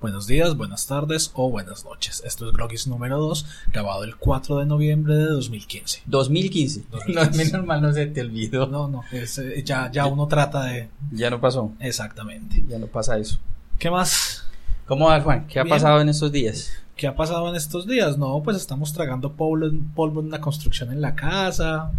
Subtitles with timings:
[0.00, 2.22] Buenos días, buenas tardes o buenas noches.
[2.24, 6.02] Esto es Grogis número 2, grabado el 4 de noviembre de 2015.
[6.06, 6.84] 2015.
[6.90, 7.30] 2015.
[7.30, 8.66] No, menos mal no se te olvidó.
[8.66, 10.88] No, no, es, eh, ya, ya uno trata de...
[11.12, 11.72] Ya no pasó.
[11.80, 12.64] Exactamente.
[12.66, 13.38] Ya no pasa eso.
[13.78, 14.44] ¿Qué más?
[14.86, 15.46] ¿Cómo va, Juan?
[15.46, 16.70] ¿Qué ha pasado en estos días?
[16.96, 18.16] ¿Qué ha pasado en estos días?
[18.16, 21.92] No, pues estamos tragando polvo, en- polvo en la construcción en la casa,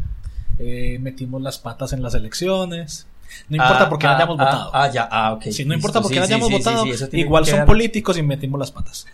[0.58, 3.06] eh, metimos las patas en las elecciones.
[3.50, 4.72] No importa Ah, por qué no ah, hayamos ah, votado.
[4.74, 5.44] Ah, ya, ah, ok.
[5.44, 7.46] Si no listo, importa por qué sí, no sí, hayamos sí, sí, votado, sí, igual
[7.46, 9.06] son quedar- políticos y metimos las patas.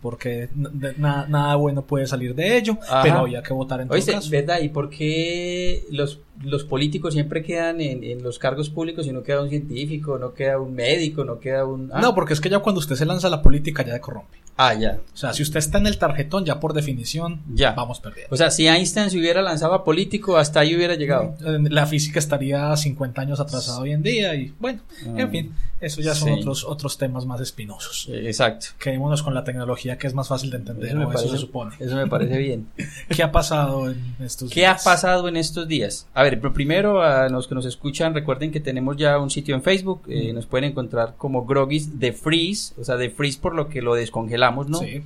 [0.00, 0.48] Porque
[0.96, 3.02] na- nada bueno puede salir de ello, Ajá.
[3.02, 4.30] pero había que votar en todo Oíste, caso.
[4.30, 4.60] ¿verdad?
[4.60, 9.22] ¿Y por qué los, los políticos siempre quedan en, en los cargos públicos y no
[9.22, 11.90] queda un científico, no queda un médico, no queda un...
[11.92, 12.00] ah?
[12.00, 14.38] No, porque es que ya cuando usted se lanza a la política ya se corrompe.
[14.58, 14.98] Ah, ya.
[15.12, 17.72] O sea, si usted está en el tarjetón, ya por definición, Ya.
[17.72, 18.32] vamos perdiendo.
[18.34, 21.34] O sea, si Einstein se hubiera lanzado a político, hasta ahí hubiera llegado.
[21.44, 25.28] Eh, La física estaría 50 años atrasada hoy en día y bueno, en Ah.
[25.28, 26.40] fin, eso ya son Sí.
[26.40, 28.08] otros, otros temas más espinosos.
[28.10, 28.68] Eh, Exacto.
[28.78, 31.26] Quedémonos con la tecnología que es más fácil de entender, Eso me o eso se
[31.26, 31.74] parece- supone.
[31.78, 32.66] Eso me parece bien.
[33.14, 34.84] ¿Qué ha pasado en estos ¿Qué ha días?
[34.84, 36.06] pasado en estos días?
[36.14, 39.54] A ver, pero primero a los que nos escuchan, recuerden que tenemos ya un sitio
[39.54, 43.54] en Facebook, eh, nos pueden encontrar como Grogis de Freeze, o sea, de Freeze por
[43.54, 44.78] lo que lo descongelamos, ¿no?
[44.78, 45.02] Sí.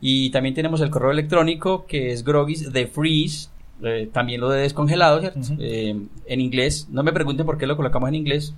[0.00, 3.48] Y también tenemos el correo electrónico que es Grogis de Freeze,
[3.82, 5.40] eh, también lo de descongelado, ¿cierto?
[5.58, 8.54] Eh, en inglés, no me pregunten por qué lo colocamos en inglés,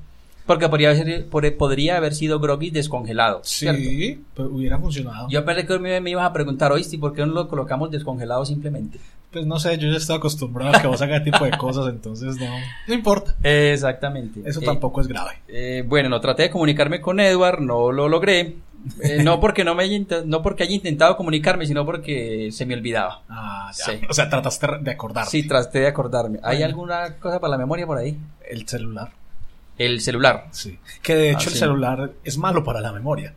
[0.46, 3.80] porque podría haber, podría haber sido Grogis descongelado, ¿cierto?
[3.80, 5.28] Sí, hubiera funcionado.
[5.28, 7.90] Yo pensé que me, me ibas a preguntar, oíste, ¿y por qué no lo colocamos
[7.90, 8.98] descongelado simplemente?
[9.32, 12.36] Pues no sé, yo ya estoy acostumbrado a que vos hagas tipo de cosas, entonces
[12.36, 12.46] no,
[12.86, 13.34] no importa.
[13.42, 14.40] Exactamente.
[14.44, 15.32] Eso Eh, tampoco es grave.
[15.48, 18.56] Eh, bueno, no traté de comunicarme con Edward, no lo logré.
[19.02, 22.74] Eh, no porque no me haya no porque haya intentado comunicarme, sino porque se me
[22.74, 23.22] olvidaba.
[23.28, 23.84] Ah, ya.
[23.84, 24.00] sí.
[24.08, 25.30] O sea, trataste de acordarte.
[25.32, 26.38] Sí, traté de acordarme.
[26.44, 26.66] ¿Hay Bueno.
[26.66, 28.16] alguna cosa para la memoria por ahí?
[28.48, 29.10] El celular.
[29.78, 30.48] El celular.
[30.52, 30.78] Sí.
[31.02, 31.58] Que de hecho Ah, el sí.
[31.58, 33.34] celular es malo para la memoria.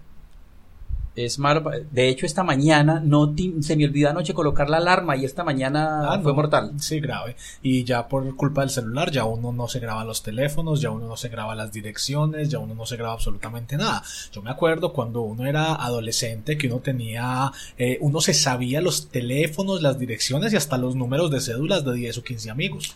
[1.15, 1.69] Es malo.
[1.91, 6.13] De hecho, esta mañana no se me olvidó anoche colocar la alarma y esta mañana
[6.13, 6.35] Ah, fue no.
[6.35, 6.71] mortal.
[6.77, 7.35] Sí, grave.
[7.61, 11.07] Y ya por culpa del celular, ya uno no se graba los teléfonos, ya uno
[11.07, 14.01] no se graba las direcciones, ya uno no se graba absolutamente nada.
[14.31, 19.09] Yo me acuerdo cuando uno era adolescente que uno tenía, eh, uno se sabía los
[19.09, 22.95] teléfonos, las direcciones y hasta los números de cédulas de 10 o 15 amigos.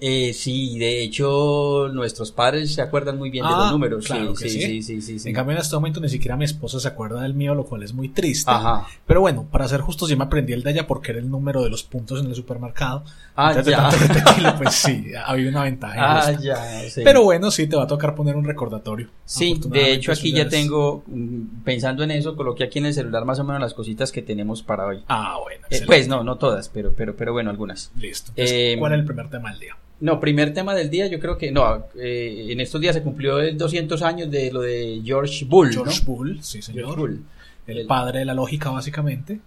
[0.00, 4.04] Eh, sí, de hecho, nuestros padres se acuerdan muy bien de Ah, los números.
[4.04, 5.00] claro sí, que sí, sí.
[5.00, 5.28] sí, sí.
[5.28, 7.82] En cambio, en este momento ni siquiera mi esposa se acuerda del mío, lo cual
[7.84, 8.50] es muy triste.
[8.50, 8.86] Ajá.
[9.06, 11.62] Pero bueno, para ser justos, yo me aprendí el de ella porque era el número
[11.62, 13.04] de los puntos en el supermercado.
[13.36, 13.88] Ah, Entonces, de ya.
[13.88, 15.94] tanto repetirlo, pues sí, había una ventaja.
[16.28, 16.56] Ah, ya.
[16.90, 17.00] sí.
[17.04, 19.08] Pero bueno, sí, te va a tocar poner un recordatorio.
[19.24, 23.24] Sí, de hecho aquí ya tengo, mm, pensando en eso, coloqué aquí en el celular
[23.24, 25.02] más o menos las cositas que tenemos para hoy.
[25.08, 25.66] Ah, bueno.
[25.70, 27.90] Eh, pues no, no todas, pero, pero, pero bueno, algunas.
[27.96, 28.32] Listo.
[28.36, 29.76] Entonces, eh, ¿Cuál es el primer tema del día?
[30.00, 33.38] No, primer tema del día, yo creo que, no, eh, en estos días se cumplió
[33.38, 36.06] el 200 años de lo de George Bull, George ¿no?
[36.12, 36.84] Bull, sí, señor.
[36.84, 37.24] George Bull.
[37.66, 39.40] El, El- padre de la lógica, básicamente.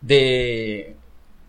[0.00, 0.94] De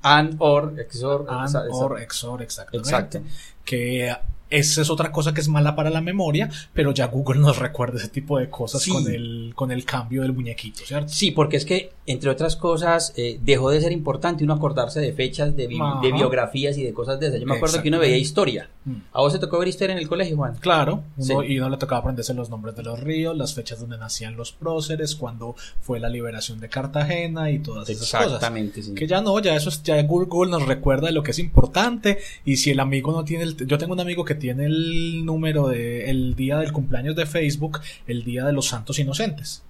[0.03, 2.89] and or, exor, And, esa- esa- or, exor, exactamente.
[2.89, 3.21] Exacto.
[3.65, 4.15] Que
[4.49, 7.97] esa es otra cosa que es mala para la memoria, pero ya Google nos recuerda
[7.97, 8.91] ese tipo de cosas Sí.
[8.91, 11.09] con, el, con el cambio del muñequito, ¿cierto?
[11.11, 15.11] Sí, porque es que, entre otras cosas, eh, dejó de ser importante uno acordarse de
[15.13, 15.99] fechas, de, bi- Ajá.
[16.01, 17.39] de biografías y de cosas de esas.
[17.39, 18.69] Yo me acuerdo que uno veía historia.
[18.85, 18.95] Mm.
[19.13, 20.55] ¿A vos te tocó ver historia en el colegio, Juan?
[20.59, 21.47] Claro, uno, Sí.
[21.53, 24.53] y uno le tocaba aprenderse los nombres de los ríos, las fechas donde nacían los
[24.53, 28.25] próceres, cuando fue la liberación de Cartagena y todas esas cosas.
[28.25, 28.93] Exactamente, sí.
[28.93, 32.19] Que ya no, ya eso es, ya Google nos recuerda de lo que es importante
[32.45, 35.67] y si el amigo no tiene el, yo tengo un amigo que tiene el número
[35.67, 39.63] de el día del cumpleaños de Facebook, el día de los santos inocentes.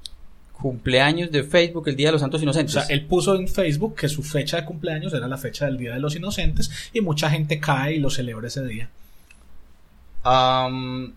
[0.54, 2.74] Cumpleaños de Facebook, el Día de los Santos O Inocentes.
[2.74, 5.94] sea, él puso en Facebook que su fecha de cumpleaños era la fecha del día
[5.94, 8.90] de los inocentes y mucha gente cae y lo celebra ese día.
[10.24, 11.14] Am,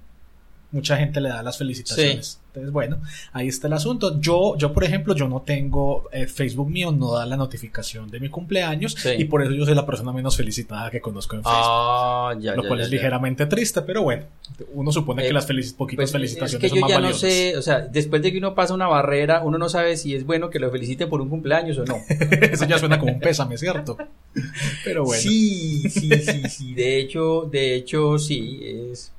[0.72, 2.38] Mucha gente le da las felicitaciones.
[2.46, 2.98] Entonces, bueno,
[3.32, 4.20] ahí está el asunto.
[4.20, 8.18] Yo, yo por ejemplo, yo no tengo eh, Facebook mío, no da la notificación de
[8.20, 9.10] mi cumpleaños Sí.
[9.18, 11.60] y por eso yo soy la persona menos felicitada que conozco en Facebook.
[11.62, 14.24] ah, ya, lo ya, cual ya, es ligeramente triste, pero bueno,
[14.72, 16.96] uno supone Eh, que las felici- poquitas Pues, felicitaciones es que yo son más ya
[16.98, 17.20] no valiosas.
[17.32, 20.24] sé, o sea, después de que uno pasa una barrera, uno no sabe si es
[20.24, 21.96] bueno que lo feliciten por un cumpleaños o no.
[22.30, 23.96] Eso ya suena como un pésame, ¿cierto?
[24.84, 25.20] Pero bueno.
[25.22, 26.74] Sí, sí, sí, sí.
[26.74, 29.12] De hecho, de hecho, sí, es.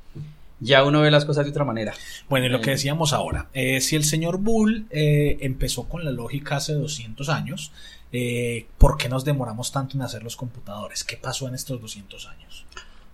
[0.62, 1.94] Ya uno ve las cosas de otra manera.
[2.30, 2.74] Bueno, y lo que Eh.
[2.74, 7.72] decíamos ahora, eh, si el señor Bull eh, empezó con la lógica hace 200 años,
[8.14, 11.04] eh, ¿por qué nos demoramos tanto en hacer los computadores?
[11.04, 12.66] ¿Qué pasó en estos 200 años?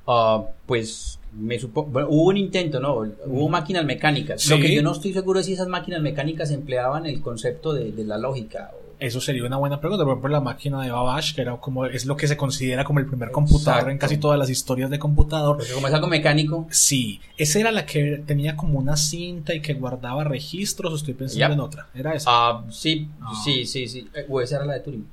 [0.06, 2.96] Ah, pues me supongo, bueno, hubo un intento, ¿no?
[3.26, 4.48] Hubo máquinas mecánicas.
[4.50, 7.92] Lo que yo no estoy seguro es si esas máquinas mecánicas empleaban el concepto de,
[7.92, 8.72] de la lógica.
[9.00, 10.04] Eso sería una buena pregunta.
[10.04, 13.00] Por ejemplo, la máquina de Babbage, que era como, es lo que se considera como
[13.00, 15.58] el primer computador en casi todas las historias de computador.
[15.58, 19.62] Porque como es algo mecánico, Sí, esa era la que tenía como una cinta y
[19.62, 21.90] que guardaba registros, o estoy pensando en otra.
[21.94, 22.28] ¿Era esa?
[22.32, 23.08] ah, sí,
[23.44, 24.08] sí, sí, sí.
[24.16, 25.08] Eh, O esa era la de Turing.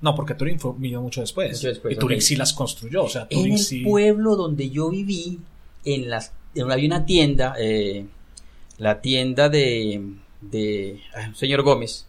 [0.00, 1.50] No, porque Turing fue, vino mucho después.
[1.52, 2.22] Mucho después, y Turing ok.
[2.22, 3.80] sí las construyó, o sea, En Turing el sí...
[3.82, 5.38] pueblo donde yo viví,
[5.84, 8.06] en las, en- había una tienda, eh,
[8.78, 11.00] la tienda de, de
[11.34, 12.06] señor Gómez.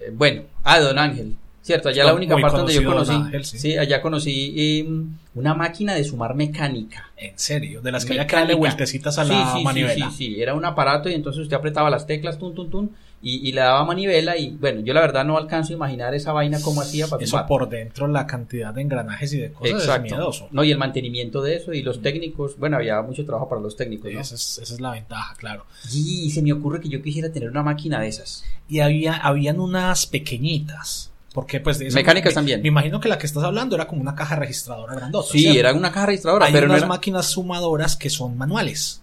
[0.00, 3.58] Eh, bueno, ah, Don Ángel, cierto, allá la única parte donde yo conocí, Ángel, sí.
[3.58, 3.76] sí.
[3.78, 4.88] allá conocí eh,
[5.34, 7.10] una máquina de sumar mecánica.
[7.16, 8.76] En serio, de las que había que darle Mecánica.
[8.76, 10.10] vueltecitas a Sí, la sí, sí, manivela.
[10.10, 12.90] Sí, sí, era un aparato y entonces usted apretaba las teclas, tun, tun, tun,
[13.22, 16.32] y, y le daba manivela y bueno, yo la verdad no alcanzo a imaginar esa
[16.32, 20.02] vaina cómo hacía para Eso por dentro, la cantidad de engranajes y de cosas es
[20.02, 20.48] miedoso.
[20.52, 23.76] No, y el mantenimiento de eso y los técnicos, bueno, había mucho trabajo para los
[23.76, 24.20] técnicos, ¿no?
[24.20, 25.66] Esa es, esa es la ventaja, claro.
[25.92, 28.42] Y se me ocurre que yo quisiera tener una máquina de esas.
[28.68, 31.10] Y había, habían unas pequeñitas.
[31.32, 32.62] Porque pues eso- Mecánicas me- también.
[32.62, 35.28] Me imagino que la que estás hablando era como una caja registradora grandota.
[35.30, 35.60] Sí, ¿cierto?
[35.60, 36.88] era una caja registradora, Hay pero no unas era...
[36.88, 39.00] máquinas sumadoras que son manuales.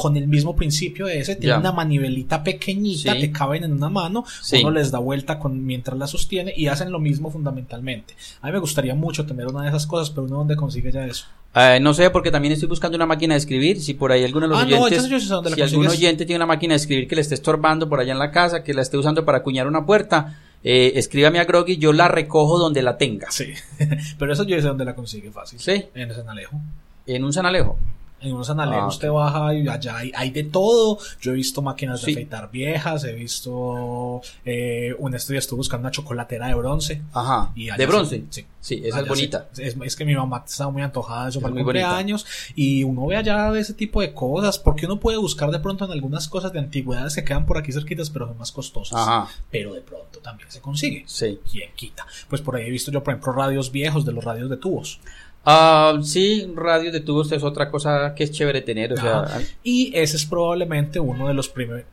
[0.00, 1.60] Con el mismo principio de ese, tienen Ya.
[1.60, 3.20] una manivelita pequeñita, Sí.
[3.20, 4.60] te caben en una mano, Sí.
[4.60, 8.14] uno les da vuelta con, mientras la sostiene y hacen lo mismo fundamentalmente.
[8.40, 11.04] A mí me gustaría mucho tener una de esas cosas, pero uno dónde consigue ya
[11.04, 11.26] eso.
[11.52, 13.80] Eh, no sé, porque también estoy buscando una máquina de escribir.
[13.80, 15.42] Si por ahí alguno de los Ah, oyentes, si algún
[15.86, 15.92] consigues.
[15.92, 18.62] oyente tiene una máquina de escribir que le esté estorbando por allá en la casa,
[18.62, 22.56] que la esté usando para acuñar una puerta, eh, escríbame a Groggy, yo la recojo
[22.58, 23.32] donde la tenga.
[23.32, 23.46] Sí.
[24.18, 25.58] pero eso yo sé dónde la consigue fácil.
[25.58, 25.86] Sí.
[25.96, 26.60] En San Alejo.
[27.06, 27.76] En un San Alejo.
[28.20, 30.98] En unos anales Ah, usted baja y allá hay, hay de todo.
[31.20, 32.12] Yo he visto máquinas de Sí.
[32.12, 37.02] afeitar viejas, he visto eh, un estudio, estuve buscando una chocolatera de bronce.
[37.12, 37.52] Ajá.
[37.54, 38.24] Y de se- bronce.
[38.30, 38.46] sí.
[38.60, 39.48] Sí, esa es bonita.
[39.52, 41.62] se- Es, es que mi mamá estaba muy antojada de eso Es para el muy
[41.62, 41.86] bonita.
[41.86, 45.84] cumpleaños y uno ve allá ese tipo de cosas porque uno puede buscar de pronto
[45.84, 49.00] en algunas cosas de antigüedades que quedan por aquí cerquitas pero son más costosas.
[49.00, 49.28] Ajá.
[49.50, 51.04] Pero de pronto también se consigue.
[51.06, 51.38] Sí.
[51.50, 52.04] ¿Quién quita?
[52.28, 55.00] Pues por ahí he visto yo, por ejemplo, radios viejos de los radios de tubos.
[55.50, 58.92] Ah, sí, radio de tubos es otra cosa que es chévere tener.
[58.92, 59.40] O sea, Ajá.
[59.62, 61.86] Y ese es probablemente uno de los primer-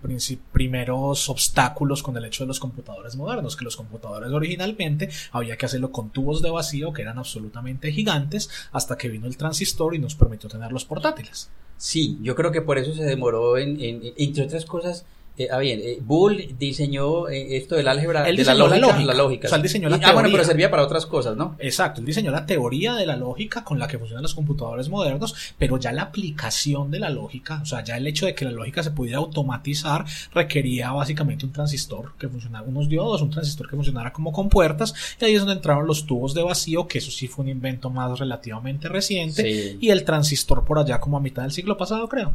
[0.52, 5.66] primeros obstáculos con el hecho de los computadores modernos, que los computadores originalmente había que
[5.68, 10.00] hacerlo con tubos de vacío que eran absolutamente gigantes hasta que vino el transistor y
[10.00, 11.50] nos permitió tener los portátiles.
[11.78, 15.06] sí, yo creo que por eso se demoró en, en- entre otras cosas.
[15.38, 18.78] Eh, ah, bien, eh, Bull diseñó eh, esto del álgebra, Él de la diseñó la
[18.78, 19.06] lógica, lógica.
[19.14, 19.48] la lógica.
[19.48, 20.32] O sea, él diseñó la Y- ah, bueno, teoría.
[20.38, 21.58] pero servía para otras cosas, ¿no?
[21.60, 25.36] Exacto, él diseñó la teoría de la lógica con la que funcionan los computadores modernos,
[25.58, 28.52] pero ya la aplicación de la lógica, o sea, ya el hecho de que la
[28.52, 33.76] lógica se pudiera automatizar requería básicamente un transistor que funcionara, unos diodos, un transistor que
[33.76, 37.28] funcionara como compuertas, y ahí es donde entraron los tubos de vacío, que eso sí
[37.28, 39.78] fue un invento más relativamente reciente, Sí.
[39.82, 42.34] y el transistor por allá como a mitad del siglo pasado, creo.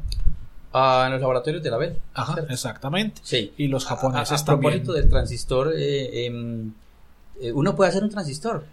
[0.72, 1.96] Ah, en los laboratorios de la Bell.
[2.14, 2.52] Ajá, ¿cierto?
[2.52, 3.20] exactamente.
[3.24, 3.52] Sí.
[3.56, 4.72] Y los japoneses a, a también.
[4.74, 6.72] propósito del transistor, eh, em,
[7.40, 8.64] eh, uno puede hacer un transistor.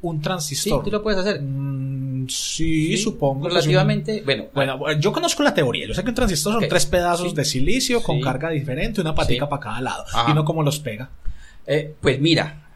[0.00, 0.84] Un Sí, transistor.
[0.84, 1.40] tú lo puedes hacer.
[1.42, 3.44] Mm, sí, Sí, supongo.
[3.44, 3.54] que sí.
[3.56, 5.86] Relativamente, bueno, Bueno, yo conozco la teoría.
[5.86, 7.36] Yo sé que un transistor son tres pedazos Sí.
[7.36, 8.22] de silicio con Sí.
[8.22, 9.50] carga diferente, una patica Sí.
[9.50, 10.04] para cada lado.
[10.12, 10.30] Ajá.
[10.30, 11.10] Y no como los pega.
[11.66, 12.66] Eh, pues mira,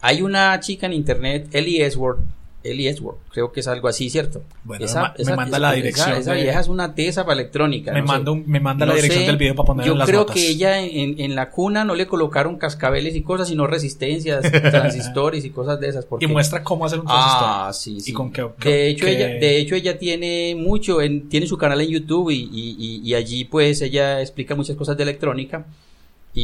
[0.00, 2.20] hay una chica en internet, Ellie Esworth,
[2.64, 4.42] Ellie Esworth, creo que es algo así, ¿cierto?
[4.64, 7.34] Bueno, me ma- me manda la esa- dirección Esa, de- vieja es una tesa para
[7.40, 7.92] electrónica.
[7.92, 9.98] Me no manda, un- me manda la dirección sé, del video para poner Yo en
[9.98, 10.34] las creo notas.
[10.34, 15.44] que ella en, en la cuna no le colocaron cascabeles y cosas, sino resistencias, transistores
[15.44, 16.04] y cosas de esas.
[16.04, 16.24] Porque...
[16.24, 17.42] Y muestra cómo hacer un transistor.
[17.48, 18.10] Ah, sí, sí.
[18.10, 21.46] ¿Y con qué- qué- de hecho qué- ella, de hecho ella tiene mucho, en, tiene
[21.46, 25.04] su canal en YouTube y, y- y- y allí pues ella explica muchas cosas de
[25.04, 25.64] electrónica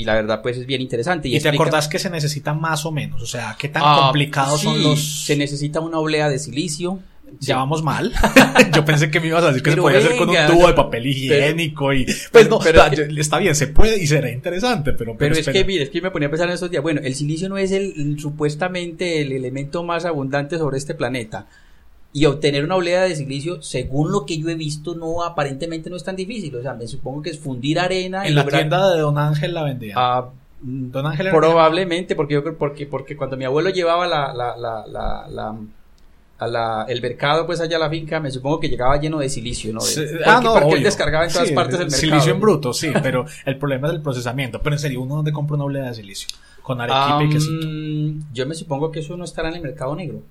[0.00, 1.28] y la verdad pues es bien interesante.
[1.28, 3.22] y te explica- acordás que se necesita más o menos.
[3.22, 5.24] O sea, qué tan Ah, complicados son los.
[5.24, 7.00] Se necesita una oblea de silicio.
[7.40, 8.12] Ya vamos mal.
[8.74, 10.66] yo pensé que me ibas a decir que se podía hacer con un tubo no,
[10.68, 12.04] de papel higiénico y.
[12.04, 15.16] Pues pero- no, pero está, que- está bien, se puede y será interesante, pero.
[15.16, 15.58] Pero es espera.
[15.58, 16.82] que, mire, es que me ponía a pensar en estos días.
[16.82, 21.46] Bueno, el silicio no es el supuestamente el elemento más abundante sobre este planeta.
[22.16, 25.96] Y obtener una oblea de silicio, según lo que yo he visto, no aparentemente no
[25.96, 26.54] es tan difícil.
[26.54, 29.18] O sea, me supongo que es fundir arena y En la lograr- tienda de Don
[29.18, 29.94] Ángel la vendía.
[29.98, 30.28] Ah,
[30.62, 34.86] Don Ángel Probablemente, porque yo creo, porque, porque cuando mi abuelo llevaba la, la, la,
[34.86, 35.56] la, la-
[36.38, 39.28] a la- el mercado pues allá a la finca, me supongo que llegaba lleno de
[39.28, 39.80] silicio, ¿no?
[39.80, 42.00] De- Sí, porque, ah, no, porque él descargaba en todas Sí, partes del mercado.
[42.00, 44.60] Silicio en bruto, sí, pero el problema es el procesamiento.
[44.62, 46.28] Pero en serio, ¿uno dónde compra una oblea de silicio?
[46.62, 48.26] Con arequipe y Am, quesito.
[48.32, 50.22] yo me supongo que eso no estará en el mercado negro.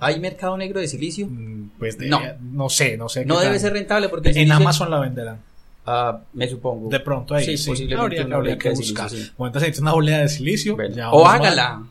[0.00, 1.26] ¿Hay mercado negro de silicio?
[1.28, 2.20] mm, Pues de- No.
[2.40, 3.24] no sé, no sé.
[3.24, 3.60] No debe tal.
[3.60, 5.38] ser rentable porque En silicio- Amazon la venderán.
[5.86, 6.88] Ah, me supongo.
[6.88, 7.44] De pronto ahí.
[7.44, 9.08] Sí, Sí, posiblemente Habría, una habría que de buscar.
[9.10, 9.34] silicio, sí.
[9.38, 10.76] Bueno, entonces una oblea de silicio.
[10.76, 11.36] Bueno, ya o mal.
[11.40, 11.82] hágala.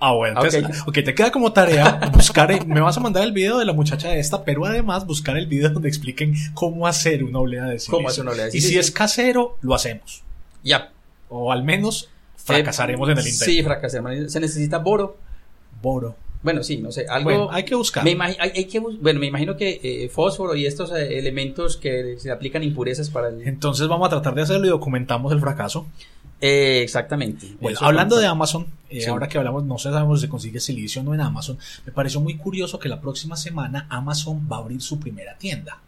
[0.00, 0.88] Ah, bueno, entonces, ok.
[0.88, 4.14] ok, te queda como tarea buscar, me vas a mandar el video de la muchacha
[4.14, 7.92] esta, pero además buscar el video donde expliquen cómo hacer una oblea de silicio.
[7.96, 8.80] ¿Cómo hacer una oblea de Y si silicio?
[8.80, 10.22] es casero, lo hacemos.
[10.62, 10.92] Ya.
[11.28, 13.44] O al menos fracasaremos en el intento.
[13.44, 14.32] Sí, fracasaremos.
[14.32, 15.16] Se necesita boro.
[15.82, 16.16] Boro.
[16.42, 17.30] Bueno, sí, no sé, algo...
[17.30, 18.04] Bueno, hay que buscar.
[18.04, 22.16] Me hay, hay que bueno, me imagino que eh, fósforo y estos eh, elementos que
[22.18, 23.46] se aplican impurezas para el...
[23.46, 25.86] Entonces vamos a tratar de hacerlo y documentamos el fracaso.
[26.40, 27.56] Eh, exactamente.
[27.60, 29.10] Bueno, hablando de Amazon, eh, Sí.
[29.10, 31.92] ahora que hablamos, no sé sabemos si se consigue silicio o no en Amazon, me
[31.92, 35.80] pareció muy curioso que la próxima semana Amazon va a abrir su primera tienda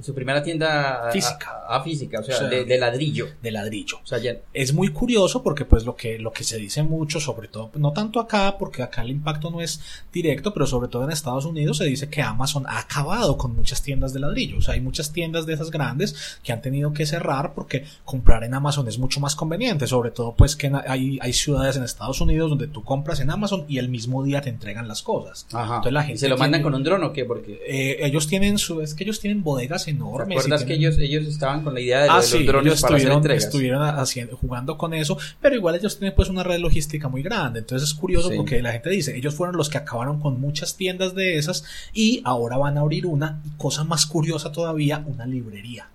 [0.00, 1.10] Su primera tienda...
[1.12, 1.62] Física.
[1.68, 3.26] A, a física, o sea, O sea, de, de ladrillo.
[3.42, 3.98] de ladrillo.
[4.02, 4.36] O sea, ya...
[4.54, 7.92] Es muy curioso porque pues lo que, lo que se dice mucho, sobre todo, no
[7.92, 9.80] tanto acá, porque acá el impacto no es
[10.12, 13.82] directo, pero sobre todo en Estados Unidos se dice que Amazon ha acabado con muchas
[13.82, 14.58] tiendas de ladrillo.
[14.58, 18.44] O sea, hay muchas tiendas de esas grandes que han tenido que cerrar porque comprar
[18.44, 22.20] en Amazon es mucho más conveniente, sobre todo pues que hay, hay ciudades en Estados
[22.20, 25.46] Unidos donde tú compras en Amazon y el mismo día te entregan las cosas.
[25.52, 25.76] Ajá.
[25.76, 27.24] Entonces la ¿Y gente se lo mandan tiene- con un dron o qué?
[27.24, 27.60] Porque...
[27.66, 30.36] Eh, ellos tienen su, es que ellos tienen bodegas ¿Te enormes.
[30.36, 32.66] y acuerdas que ellos, ellos estaban con la idea de, Ah, de sí, los drones
[32.72, 36.58] ellos para estuvieron, estuvieron haciendo, jugando con eso, pero igual ellos tienen pues una red
[36.60, 38.36] logística muy grande, entonces es curioso Sí.
[38.36, 42.20] porque la gente dice, ellos fueron los que acabaron con muchas tiendas de esas y
[42.24, 45.88] ahora van a abrir una, y cosa más curiosa todavía, una librería.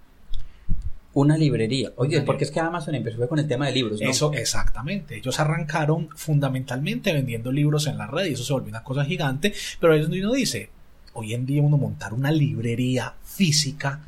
[1.16, 1.92] Una librería.
[1.98, 4.10] Oye, Una porque es que Amazon empezó con el tema de libros, ¿no?
[4.10, 5.16] Eso, exactamente.
[5.18, 9.54] Ellos arrancaron fundamentalmente vendiendo libros en la red y eso se volvió una cosa gigante,
[9.80, 10.72] pero ellos uno dice,
[11.14, 14.02] hoy en día uno montar una librería física,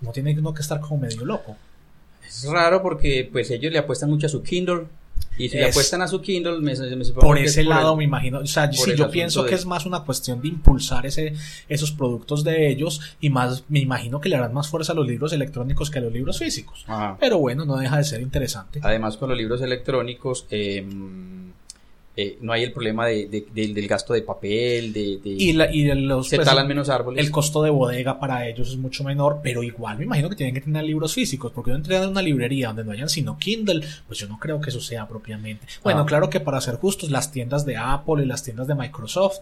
[0.00, 1.56] no tiene uno que estar como medio loco.
[2.26, 4.84] Es raro porque pues ellos le apuestan mucho a su Kindle
[5.36, 7.98] y si le Es- apuestan a su Kindle me, me por ese es lado el-
[7.98, 11.06] me imagino, o sea, sí, yo pienso de- que es más una cuestión de impulsar
[11.06, 11.34] ese,
[11.68, 15.06] esos productos de ellos y más, me imagino que le harán más fuerza a los
[15.06, 16.84] libros electrónicos que a los libros físicos.
[16.86, 17.16] Ajá.
[17.20, 18.80] Pero bueno, no deja de ser interesante.
[18.82, 20.84] Además con los libros electrónicos eh,
[22.16, 25.52] eh, no hay el problema de, de- del- del gasto de papel, de, de- Y,
[25.52, 27.24] la, y los, se pues, talan menos árboles.
[27.24, 30.54] el costo de bodega para ellos es mucho menor, pero igual me imagino que tienen
[30.54, 33.84] que tener libros físicos, porque yo entré a una librería donde no hayan sino Kindle,
[34.06, 35.66] pues yo no creo que eso sea propiamente.
[35.82, 36.06] Bueno, Ah.
[36.06, 39.40] claro que para ser justos, las tiendas de Apple y las tiendas de Microsoft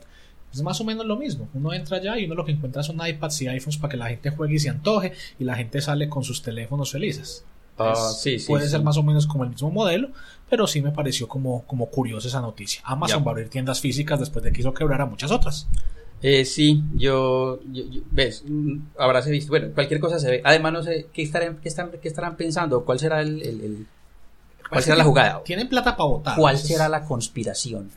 [0.54, 1.48] es más o menos lo mismo.
[1.54, 4.06] Uno entra allá y uno lo que encuentra son iPads y iPhones para que la
[4.08, 7.44] gente juegue y se antoje, y la gente sale con sus teléfonos felices.
[7.78, 8.70] Ah, Es- sí, sí, puede sí.
[8.72, 10.10] ser más o menos como el mismo modelo,
[10.52, 12.82] pero sí me pareció como, como curiosa esa noticia.
[12.84, 13.24] Amazon Ya.
[13.24, 15.66] va a abrir tiendas físicas después de que hizo quebrar a muchas otras.
[16.20, 20.42] Eh, sí, yo, yo- yo- ves, mm, habrás visto, bueno, cualquier cosa se ve.
[20.44, 22.84] Además, no sé, ¿qué estarán, qué están, qué estarán pensando?
[22.84, 23.86] ¿Cuál será el, el- el-
[24.68, 25.42] cuál será la jugada?
[25.42, 26.36] Tienen plata para votar.
[26.36, 27.90] ¿Cuál entonces, será la conspiración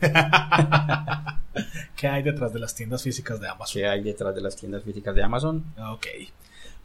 [1.94, 3.74] ¿Qué hay detrás de las tiendas físicas de Amazon?
[3.82, 5.62] que hay detrás de las tiendas físicas de Amazon?
[5.92, 6.06] Ok.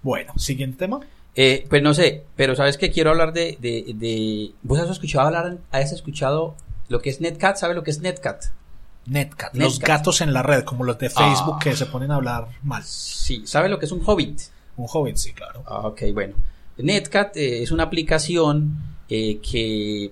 [0.02, 1.00] Bueno, siguiente tema.
[1.36, 5.28] Eh, pues no sé, pero sabes que quiero hablar de, de, de- ¿Vos has escuchado
[5.28, 6.56] hablar, has escuchado
[6.90, 7.56] lo que es Netcat?
[7.58, 8.46] ¿Sabes lo que es Netcat?
[9.06, 9.54] Netcat.
[9.54, 9.56] Netcat.
[9.56, 11.60] Los gatos en la red, como los de Facebook Ah.
[11.64, 12.84] que se ponen a hablar mal.
[12.84, 14.40] Sí, ¿sabes lo que es un hobbit?
[14.78, 15.64] Un joven, sí, claro.
[15.68, 16.36] Ah, ok, bueno.
[16.78, 18.78] Netcat eh, es una aplicación
[19.10, 20.12] eh, que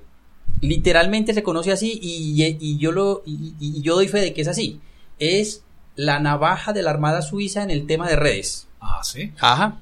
[0.62, 4.42] literalmente se conoce así y, y yo lo y, y yo doy fe de que
[4.42, 4.80] es así.
[5.20, 5.64] Es
[5.96, 8.68] la navaja de la Armada Suiza en el tema de redes.
[8.82, 9.32] Ah, sí.
[9.40, 9.80] Ajá.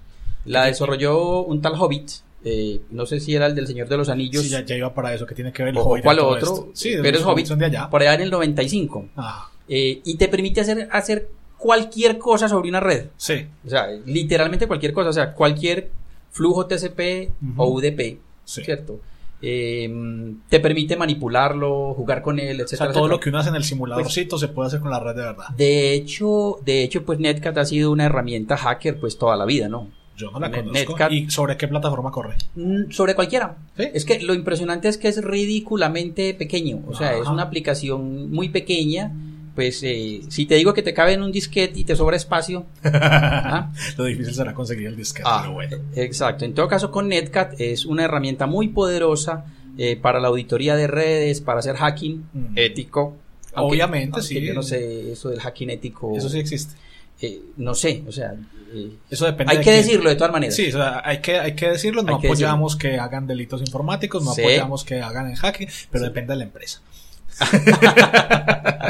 [0.47, 2.09] La ¿Qué- desarrolló un tal Hobbit.
[2.43, 4.93] eh, no sé si era el del Señor de los Anillos Sí, ya, ya iba
[4.93, 6.03] para eso, que tiene que ver el o, Hobbit.
[6.03, 6.69] cuál otro.
[6.73, 7.47] Sí, pero es Hobbit.
[7.47, 7.89] de allá.
[7.89, 9.05] Por allá en el 95.
[9.17, 13.07] Ah, Eh, y te permite hacer, hacer cualquier cosa sobre una red.
[13.17, 15.89] sí, O sea, literalmente cualquier cosa, o sea, cualquier
[16.31, 18.63] flujo TCP o UDP, sí.
[18.63, 18.99] ¿cierto?
[19.41, 19.89] Eh,
[20.49, 22.67] te permite manipularlo, jugar con él, O etcétera.
[22.67, 23.07] sea, todo etcétera.
[23.15, 25.49] lo que uno hace en el simuladorcito se puede hacer con la red de verdad.
[25.55, 29.67] De hecho, de hecho, pues Netcat ha sido una herramienta hacker pues toda la vida,
[29.67, 29.89] ¿no?
[30.17, 30.91] Yo no la Net- conozco.
[30.93, 31.11] Netcat.
[31.11, 32.35] ¿Y sobre qué plataforma corre?
[32.55, 33.55] Mm, Sobre cualquiera.
[33.77, 33.83] ¿Sí?
[33.93, 36.81] Es que lo impresionante es que es ridículamente pequeño.
[36.87, 39.11] O sea, es una aplicación muy pequeña.
[39.55, 42.65] Pues eh, si te digo que te cabe en un disquete y te sobra espacio.
[42.83, 43.71] ¿ah?
[43.97, 45.77] Lo difícil será conseguir el disquete, Ah, pero bueno.
[45.95, 46.45] Exacto.
[46.45, 49.45] En todo caso, con Netcat es una herramienta muy poderosa
[49.79, 52.53] eh, para la auditoría de redes, para hacer hacking Mm.
[52.55, 53.15] ético.
[53.55, 54.41] Obviamente, aunque sí.
[54.41, 56.15] Yo no sé eso del hacking ético.
[56.15, 56.75] Eso sí existe.
[57.21, 58.33] Eh, no sé, o sea.
[58.73, 59.83] eh, Eso depende hay de que quién.
[59.83, 60.55] decirlo de todas maneras.
[60.55, 64.23] Sí, o sea, hay que, hay que decirlo, no que apoyamos que hagan delitos informáticos,
[64.23, 64.41] no Sí.
[64.41, 66.81] apoyamos que hagan el hacking, pero depende de la empresa.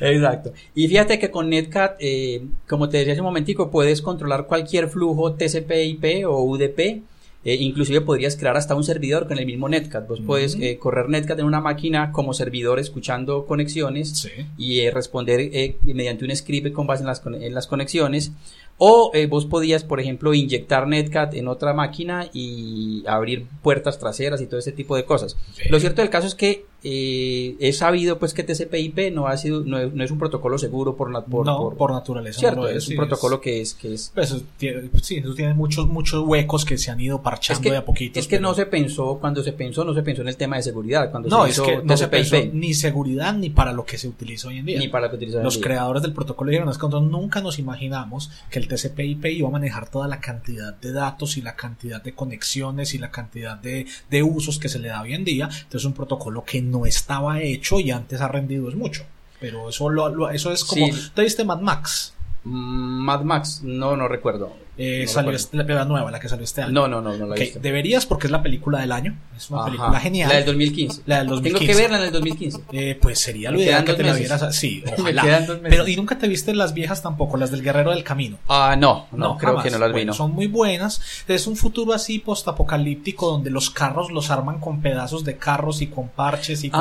[0.00, 0.52] Exacto.
[0.74, 4.88] Y fíjate que con Netcat, eh, como te decía hace un momentico, puedes controlar cualquier
[4.88, 7.02] flujo TCP/IP o UDP.
[7.44, 10.06] Eh, inclusive podrías crear hasta un servidor con el mismo Netcat.
[10.06, 14.30] Vos puedes eh, correr Netcat en una máquina como servidor escuchando conexiones Sí.
[14.56, 18.32] y eh, responder eh, mediante un script con base en las, en las conexiones.
[18.78, 24.46] O vos podías, por ejemplo, inyectar Netcat en otra máquina y abrir puertas traseras y
[24.46, 25.36] todo ese tipo de cosas.
[25.54, 25.64] Sí.
[25.68, 29.60] Lo cierto del caso es que eh, es sabido pues que TCP/IP no ha sido
[29.64, 32.40] no es, no es un protocolo seguro por, por, no, por- por, naturaleza.
[32.40, 35.34] cierto, no lo es sí, un protocolo que es que es pues, tiene, sí, eso
[35.34, 38.20] tiene muchos, muchos huecos que se han ido parchando es que, de a poquitos.
[38.20, 40.56] es que pero- no se pensó, cuando se pensó, no se pensó en el tema
[40.56, 43.72] de seguridad, cuando No, se es hizo que no se pensó ni seguridad ni para
[43.72, 44.78] lo que se utiliza hoy en día.
[44.78, 47.58] ni para que utilizaran Los el- creadores del protocolo dijeron, es que nosotros nunca nos
[47.58, 52.02] imaginamos que el TCP/IP iba a manejar toda la cantidad de datos y la cantidad
[52.02, 55.44] de conexiones y la cantidad de, de usos que se le da hoy en día.
[55.44, 59.04] Entonces es un protocolo que no estaba hecho y antes ha rendido es mucho.
[59.40, 60.86] Pero eso, lo, lo- eso es como...
[60.86, 61.10] Sí.
[61.14, 62.14] ¿Te viste Mad Max?
[62.44, 64.52] Mm, Mad Max, no, no recuerdo.
[64.78, 66.72] Eh, No salió la película nueva, la que salió este año.
[66.72, 67.60] No, no, no, no la Ok, he visto.
[67.60, 69.18] deberías porque es la película del año.
[69.36, 69.66] Es una Ajá.
[69.70, 70.28] película genial.
[70.30, 71.02] La del 2015.
[71.04, 71.58] La del 2015.
[71.66, 72.60] Tengo que verla en el 2015.
[72.72, 74.20] Eh, pues sería lo ideal que te la meses.
[74.30, 74.56] vieras.
[74.56, 75.22] Sí, Me ojalá.
[75.22, 75.70] quedan dos meses.
[75.78, 78.38] Pero y nunca te viste las viejas tampoco, las del Guerrero del Camino.
[78.48, 79.64] Ah, no, no, creo jamás.
[79.64, 80.14] que no las vi, Bueno, no.
[80.16, 81.02] Son muy buenas.
[81.28, 85.88] Es un futuro así postapocalíptico donde los carros los arman con pedazos de carros y
[85.88, 86.80] con parches y con.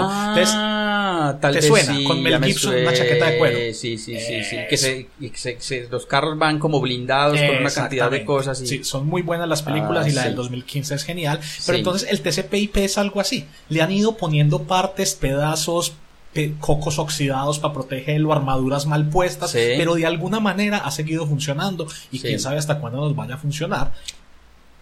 [0.54, 1.96] Ah, tal ¿te vez suena?
[1.96, 3.58] sí, Con Mel ya me Gibson, una chaqueta de cuero.
[3.74, 4.44] Sí, sí, sí, sí.
[4.78, 8.62] Se, que se- se- los carros van como blindados con una cantidad de cosas.
[8.62, 10.28] Y, Sí, son muy buenas las películas Ah, y la sí.
[10.30, 11.40] del 2015 es genial.
[11.66, 11.80] Pero Sí.
[11.80, 13.46] entonces el TCP/IP es algo así.
[13.70, 15.94] Le han ido poniendo partes, pedazos,
[16.34, 19.60] pe- cocos oxidados para protegerlo, armaduras mal puestas, Sí.
[19.78, 22.28] pero de alguna manera ha seguido funcionando y Sí.
[22.28, 23.92] quién sabe hasta cuándo nos vaya a funcionar.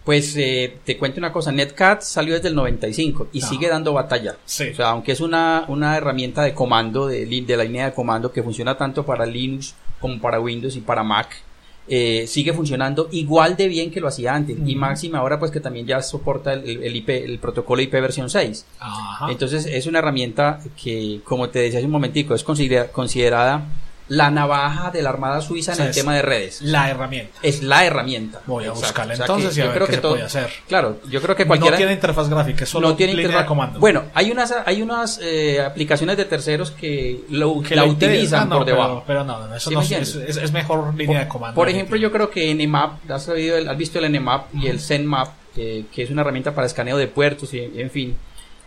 [0.04, 3.46] Pues eh, te cuento una cosa, Netcat salió desde el 95 y Ah.
[3.46, 4.36] sigue dando batalla.
[4.46, 4.68] Sí.
[4.70, 8.32] O sea, aunque es una, una herramienta de comando, de, de la línea de comando
[8.32, 11.28] que funciona tanto para Linux como para Windows y para Mac,
[11.92, 14.56] eh, sigue funcionando igual de bien que lo hacía antes.
[14.64, 18.30] Y máxima ahora pues que también ya soporta el, el IP, el protocolo IP versión
[18.30, 18.64] 6.
[18.78, 19.30] Ajá.
[19.30, 23.64] Entonces es una herramienta que, como te decía hace un momentico, es considera- considerada
[24.10, 26.60] la navaja de la Armada Suiza O sea, en el tema de redes.
[26.62, 27.38] la herramienta.
[27.42, 28.40] Es la herramienta.
[28.46, 28.86] Voy a Exacto.
[28.88, 30.50] buscarla O sea, entonces y a yo ver creo qué que se todo- puede hacer.
[30.68, 33.44] Claro, yo creo que cualquiera No tiene interfaz gráfica, es solo no tiene línea interfaz.
[33.44, 33.78] de comando.
[33.80, 38.56] Bueno, hay unas hay unas eh, aplicaciones de terceros que lo que la utilizan no,
[38.56, 39.04] por pero- debajo.
[39.06, 41.54] Pero, no, no, eso ¿Sí no me es, es, es mejor línea de comando.
[41.54, 44.80] Por ejemplo, yo creo que NMAP, has, oído el- has visto el NMAP y el
[44.80, 48.16] ZenMap, eh, que es una herramienta para escaneo de puertos y en fin.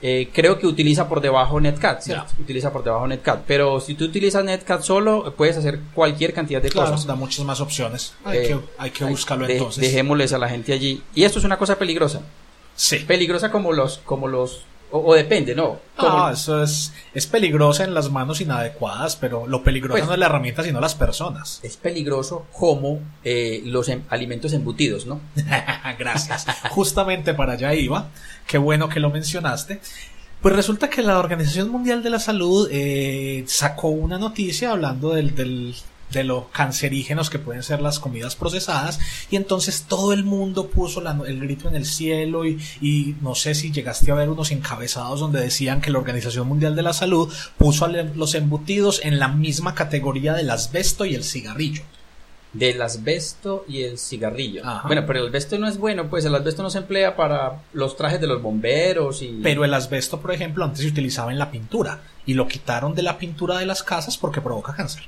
[0.06, 2.34] Eh, creo que utiliza por debajo Netcat, ¿cierto?
[2.38, 3.44] Utiliza por debajo Netcat.
[3.48, 7.08] Pero si tú utilizas Netcat solo, puedes hacer cualquier cantidad de Claro, cosas.
[7.08, 8.14] da muchas más opciones.
[8.26, 9.82] Hay, Eh, que, hay que buscarlo de- entonces.
[9.82, 11.02] Dejémosles a la gente allí.
[11.16, 12.22] Y esto es una cosa peligrosa.
[12.76, 12.98] Sí.
[13.00, 15.80] Peligrosa como los, como los, o, o depende, ¿no?
[15.98, 20.20] Ah, eso es, es peligrosa en las manos inadecuadas, pero lo peligroso Pues- no es
[20.20, 21.60] la herramienta, sino las personas.
[21.64, 25.20] es peligroso como eh, los em- alimentos embutidos, ¿no?
[26.00, 26.46] Gracias.
[26.72, 28.10] Justamente para allá iba.
[28.48, 29.82] Qué bueno que lo mencionaste.
[30.42, 35.34] Pues resulta que la Organización Mundial de la Salud eh, sacó una noticia hablando del,
[35.36, 35.74] del-
[36.14, 39.00] de lo cancerígenos que pueden ser las comidas procesadas
[39.30, 43.36] y entonces todo el mundo puso la- el grito en el cielo y, y no
[43.36, 46.94] sé si llegaste a ver unos encabezados donde decían que la Organización Mundial de la
[46.94, 51.82] Salud puso a los embutidos en la misma categoría del asbesto y el cigarrillo.
[52.54, 54.62] Del asbesto y el cigarrillo.
[54.64, 54.88] Ajá.
[54.88, 57.98] Bueno, pero el asbesto no es bueno, pues el asbesto no se emplea para los
[57.98, 59.40] trajes de los bomberos y...
[59.42, 63.02] Pero el asbesto, por ejemplo, antes se utilizaba en la pintura y lo quitaron de
[63.02, 65.04] la pintura de las casas porque provoca cáncer.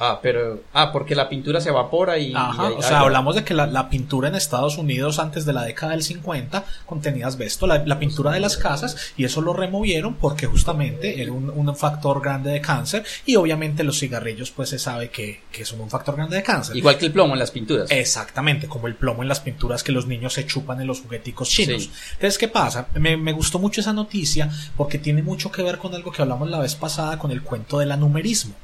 [0.00, 0.60] Ah, pero...
[0.72, 2.32] Ah, porque la pintura se evapora y...
[2.34, 5.52] Ajá, y- o sea, hablamos de que la, la pintura en Estados Unidos antes de
[5.52, 9.52] la década del 50 contenía asbesto, la, la pintura de las casas, y eso lo
[9.54, 14.68] removieron porque justamente era un, un factor grande de cáncer y obviamente los cigarrillos pues
[14.68, 16.76] se sabe que, que son un factor grande de cáncer.
[16.76, 17.90] Igual que el plomo en las pinturas.
[17.90, 21.48] Exactamente, como el plomo en las pinturas que los niños se chupan en los jugueticos
[21.48, 21.82] chinos.
[21.84, 21.90] Sí.
[22.12, 22.86] Entonces, ¿qué pasa?
[22.94, 26.48] Me, me gustó mucho esa noticia porque tiene mucho que ver con algo que hablamos
[26.48, 28.54] la vez pasada con el cuento del anumerismo.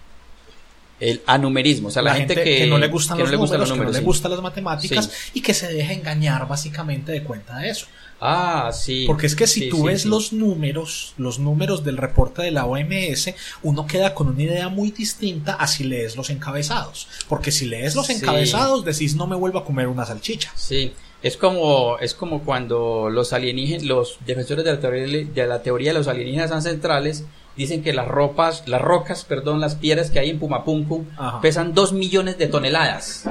[1.00, 3.58] El anumerismo, o sea, la, gente, que, no le gustan que los no le gustan
[3.58, 7.12] números, los que no números, le gustan las matemáticas y que se deja engañar básicamente
[7.12, 7.86] de cuenta de eso.
[8.20, 9.04] Ah, sí.
[9.06, 12.64] Porque es que si Sí, tú ves los números, los números del reporte de la
[12.64, 17.08] OMS, uno queda con una idea muy distinta a si lees los encabezados.
[17.28, 20.52] Porque si lees los encabezados, decís no me vuelvo a comer una salchicha.
[20.56, 25.62] Sí, es como, es como cuando los alienígenas, los defensores de la teoría de la
[25.62, 27.24] teoría de los alienígenas ancestrales
[27.56, 31.40] dicen que las ropas, las rocas, perdón, las piedras que hay en Pumapunku Ajá.
[31.40, 33.24] pesan dos millones de toneladas.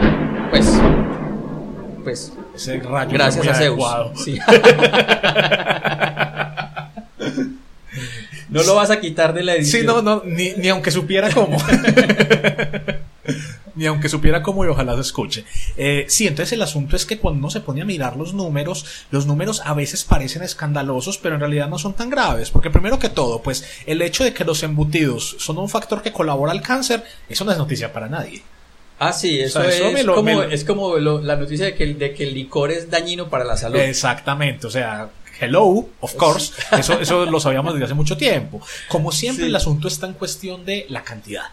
[0.50, 0.72] Pues,
[2.04, 3.84] pues, Ese rayo fue gracias a Zeus.
[4.24, 4.40] Sí.
[8.50, 9.82] no lo vas a quitar de la edición.
[9.82, 11.58] Sí, no, no, ni, ni aunque supiera cómo.
[13.84, 15.44] ni aunque supiera cómo y ojalá se escuche.
[15.78, 18.86] Eh, sí, entonces el asunto es que cuando uno se pone a mirar los números,
[19.12, 22.50] los números a veces parecen escandalosos, pero en realidad no son tan graves.
[22.50, 26.12] Porque primero que todo, pues el hecho de que los embutidos son un factor que
[26.14, 28.42] colabora al cáncer, eso no es noticia para nadie.
[29.00, 31.36] Ah, sí, eso, O sea, eso es, me lo- como, me es como lo- la
[31.36, 33.78] noticia de que, el- de que el licor es dañino para la salud.
[33.80, 35.10] Exactamente, o sea,
[35.42, 38.62] hello, of course, eso, eso lo sabíamos desde hace mucho tiempo.
[38.88, 39.50] Como siempre, Sí.
[39.50, 41.46] el asunto está en cuestión de la cantidad.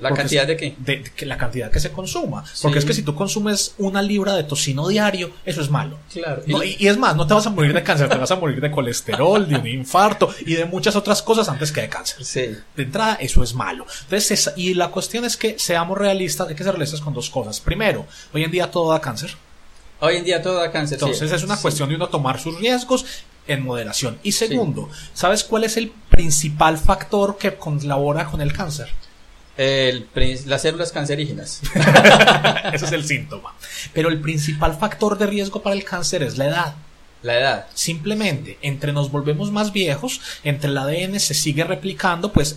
[0.00, 0.74] ¿La Porque cantidad de qué?
[0.78, 2.42] De, de que la cantidad que se consuma.
[2.62, 5.98] Porque es que si tú consumes una libra de tocino diario, eso es malo.
[6.12, 6.42] Claro.
[6.46, 8.36] No, y, y es más, no te vas a morir de cáncer, te vas a
[8.36, 12.24] morir de colesterol, de un infarto y de muchas otras cosas antes que de cáncer.
[12.24, 12.46] Sí.
[12.76, 13.84] De entrada, eso es malo.
[14.04, 17.28] Entonces, es- y la cuestión es que seamos realistas, hay que ser realistas con dos
[17.28, 17.60] cosas.
[17.60, 19.36] Primero, hoy en día todo da cáncer.
[20.00, 20.98] Hoy en día todo da cáncer.
[20.98, 21.04] sí.
[21.04, 21.62] Entonces es una Sí.
[21.62, 23.04] cuestión de uno tomar sus riesgos
[23.46, 24.18] en moderación.
[24.22, 28.88] Y segundo, ¿sabes cuál es el principal factor que colabora con el cáncer?
[29.60, 30.08] El
[30.46, 31.60] las células cancerígenas.
[32.72, 33.54] Ese es el síntoma.
[33.92, 36.74] Pero el principal factor de riesgo para el cáncer es la edad.
[37.22, 37.66] La edad.
[37.74, 42.56] Simplemente, entre nos volvemos más viejos, entre el ADN se sigue replicando, pues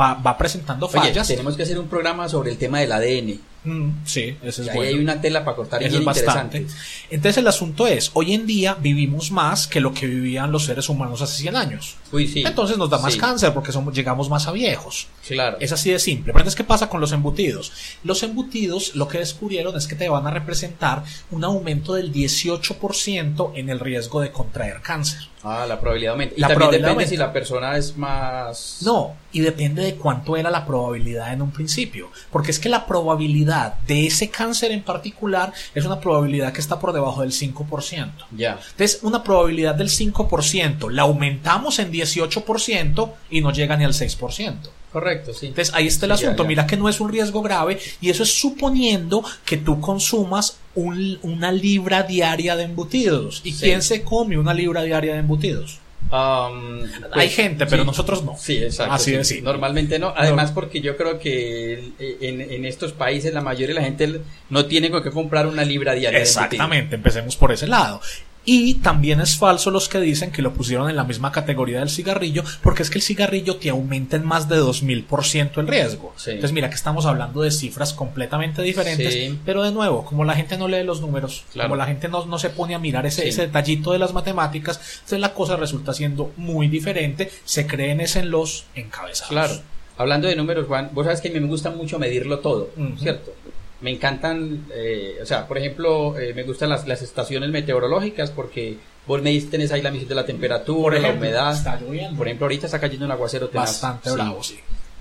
[0.00, 1.28] va, va presentando Oye, fallas.
[1.28, 3.40] tenemos que hacer un programa sobre el tema del ADN.
[3.62, 4.88] Mm, sí, ese es Y ahí bueno.
[4.90, 6.66] hay una tela para cortar bien es bastante.
[7.10, 10.88] Entonces el asunto es, hoy en día vivimos más que lo que vivían los seres
[10.88, 11.96] humanos hace 100 años.
[12.10, 12.42] Uy, sí.
[12.46, 15.08] Entonces nos da más Sí, cáncer porque somos, llegamos más a viejos.
[15.28, 15.58] Claro.
[15.60, 16.32] Es así de simple.
[16.32, 17.72] Pero entonces, ¿qué pasa con los embutidos?
[18.02, 23.52] Los embutidos lo que descubrieron es que te van a representar un aumento del 18%
[23.56, 25.20] en el riesgo de contraer cáncer.
[25.42, 26.34] Ah, la probabilidad aumenta.
[26.36, 27.10] Y La también depende aumenta.
[27.10, 28.78] si la persona es más.
[28.82, 32.10] No, y depende de cuánto era la probabilidad en un principio.
[32.30, 36.78] Porque es que la probabilidad de ese cáncer en particular es una probabilidad que está
[36.78, 38.10] por debajo del 5%.
[38.36, 38.58] Ya.
[38.72, 44.54] Entonces, una probabilidad del 5% la aumentamos en 18% y no llega ni al 6%.
[44.92, 45.46] Correcto, sí.
[45.46, 46.42] Entonces ahí está el Sí, asunto.
[46.42, 46.48] ya.
[46.48, 51.18] Mira que no es un riesgo grave y eso es suponiendo que tú consumas un-
[51.22, 53.40] una libra diaria de embutidos.
[53.44, 53.64] ¿Y Sí.
[53.66, 55.78] quién se come una libra diaria de embutidos?
[56.10, 57.86] Um, Hay pues, gente, pero sí.
[57.86, 58.34] nosotros no.
[58.36, 58.94] Sí, exacto.
[58.94, 59.16] Así sí.
[59.16, 59.44] de simple.
[59.44, 60.12] Normalmente no.
[60.16, 64.64] Además, porque yo creo que en, en estos países la mayoría de la gente no
[64.66, 66.18] tiene con qué comprar una libra diaria.
[66.18, 68.00] Exactamente, empecemos por ese lado.
[68.44, 71.90] Y también es falso los que dicen que lo pusieron en la misma categoría del
[71.90, 76.14] cigarrillo, porque es que el cigarrillo te aumenta en más de 2000% el riesgo.
[76.16, 76.30] Sí.
[76.30, 79.38] Entonces, mira que estamos hablando de cifras completamente diferentes, Sí.
[79.44, 81.68] pero de nuevo, como la gente no lee los números, Claro.
[81.68, 83.28] como la gente no, no se pone a mirar ese, Sí.
[83.28, 88.16] ese detallito de las matemáticas, entonces la cosa resulta siendo muy diferente, se creen es
[88.16, 89.28] en los encabezados.
[89.30, 89.54] Claro.
[89.98, 92.70] Hablando de números, Juan, vos sabes que a mí me gusta mucho medirlo todo.
[92.98, 93.34] ¿cierto?
[93.80, 98.76] Me encantan, eh, o sea, por ejemplo, eh, me gustan las, las estaciones meteorológicas porque
[99.06, 101.52] vos me tenés ahí la medición de la temperatura, Por la ejemplo, humedad.
[101.54, 102.16] está lloviendo.
[102.18, 103.68] Por ejemplo, ahorita está cayendo un aguacero tenaz.
[103.70, 104.14] Bastante Sí.
[104.14, 104.58] bravo, sí.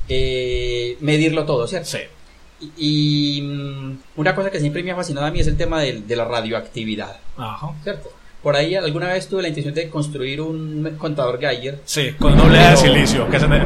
[0.08, 1.88] Eh, medirlo todo, ¿cierto?
[1.90, 2.00] Sí.
[2.78, 5.82] Y, y, mm, una cosa que siempre me ha fascinado a mí es el tema
[5.82, 7.70] del- de, la radioactividad, Ajá.
[7.84, 8.12] ¿cierto?
[8.42, 11.80] Por ahí alguna vez tuve la intención de construir un contador Geiger.
[11.86, 13.30] Sí, con doble de silicio.
[13.30, 13.66] Que se me-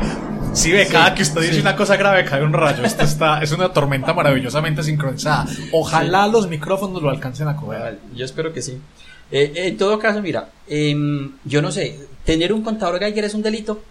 [0.53, 1.61] Si ve, Sí, cada que usted dice sí.
[1.61, 2.83] una cosa grave cae un rayo.
[2.83, 5.47] Esto está, es una tormenta maravillosamente sincronizada.
[5.71, 7.99] Ojalá los micrófonos lo alcancen a coger.
[8.15, 8.77] Yo espero que sí.
[9.31, 13.41] Eh, en todo caso, mira, em, yo no sé, ¿tener un contador Geiger es un
[13.41, 13.81] delito?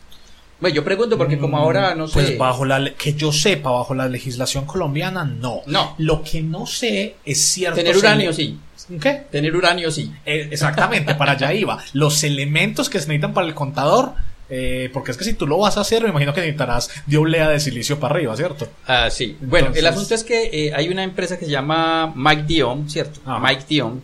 [0.60, 2.12] Bueno, yo pregunto porque como ahora no sé...
[2.14, 5.62] Pues bajo la que yo sepa, bajo la legislación colombiana, no.
[5.66, 5.96] No.
[5.98, 7.74] Lo que no sé es cierto.
[7.74, 8.60] Tener uranio sí,
[9.00, 9.24] ¿Qué?
[9.32, 10.12] tener uranio sí.
[10.24, 11.82] Eh, exactamente, para allá iba.
[11.92, 14.12] Los elementos que se necesitan para el contador,
[14.54, 17.16] eh, porque es que si tú lo vas a hacer, me imagino que necesitarás de
[17.16, 18.68] oblea de silicio para arriba, ¿cierto?
[18.86, 19.34] Ah, sí.
[19.40, 23.20] Bueno, el asunto es que eh, hay una empresa que se llama Mike Dion, ¿cierto?
[23.24, 23.38] Ajá.
[23.40, 24.02] Mike Dion,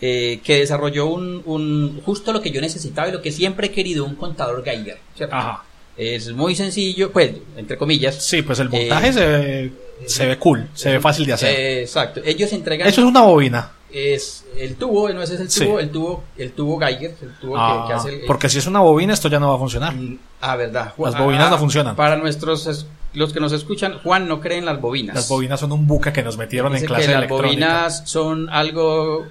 [0.00, 3.70] eh, que desarrolló un, un- justo lo que yo necesitaba y lo que siempre he
[3.72, 5.36] querido, un contador Geiger, ¿cierto?
[5.36, 5.64] Ajá.
[5.98, 8.14] Es muy sencillo, pues, entre comillas.
[8.24, 9.72] Sí, pues el montaje Eh, se, ve,
[10.06, 11.54] se ve cool, se ve fácil de hacer.
[11.54, 12.22] Eh, exacto.
[12.24, 13.72] Ellos entregan Eso es una bobina.
[13.92, 15.64] Es el tubo, no ese es el Sí.
[15.64, 18.58] tubo, el tubo, el tubo Geiger, el tubo que- Ah, que, hace el, porque si
[18.58, 19.94] es una bobina, esto ya no va a funcionar.
[20.40, 20.94] Ah, verdad.
[20.98, 21.96] Las bobinas no funcionan.
[21.96, 25.16] Para nuestros es- los que nos escuchan, Juan no cree en las bobinas.
[25.16, 27.66] Las bobinas son un buque que nos metieron Dice en clase que las electrónica.
[27.66, 29.26] bobinas son algo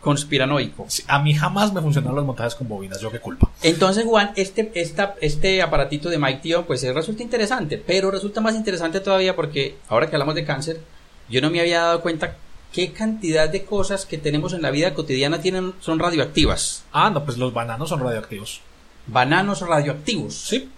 [0.00, 0.86] conspiranoico.
[0.88, 3.50] Sí, A mí jamás me funcionaron los montajes con bobinas, yo qué culpa.
[3.62, 8.40] Entonces, Juan, este, esta, este aparatito de Mike Tío, pues eh, resulta interesante, pero resulta
[8.40, 10.80] más interesante todavía porque ahora que hablamos de cáncer,
[11.28, 12.34] yo no me había dado cuenta
[12.72, 16.84] qué cantidad de cosas que tenemos en la vida cotidiana tienen, son radioactivas.
[16.92, 18.60] Ah, no, pues los bananos son radioactivos.
[19.06, 20.34] Bananos radioactivos.
[20.34, 20.68] Sí.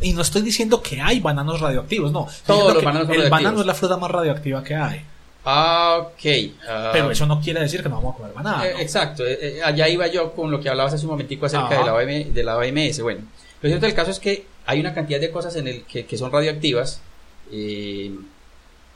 [0.00, 2.28] Y no estoy diciendo que hay bananos radioactivos, no.
[2.46, 5.04] Todos los bananos son El banano es la fruta más radioactiva que hay.
[5.44, 6.52] Ah, ok.
[6.68, 8.64] ah, Pero eso no quiere decir que no vamos a comer banano.
[8.64, 11.66] eh, exacto, eh, eh, allá iba yo con lo que hablabas hace un momentico acerca
[11.66, 11.78] Ajá.
[11.78, 13.00] de la, OM, de la OMS.
[13.00, 13.22] Bueno,
[13.60, 16.16] lo cierto del caso es que hay una cantidad de cosas en el que, que
[16.16, 17.00] son radioactivas,
[17.50, 18.12] eh,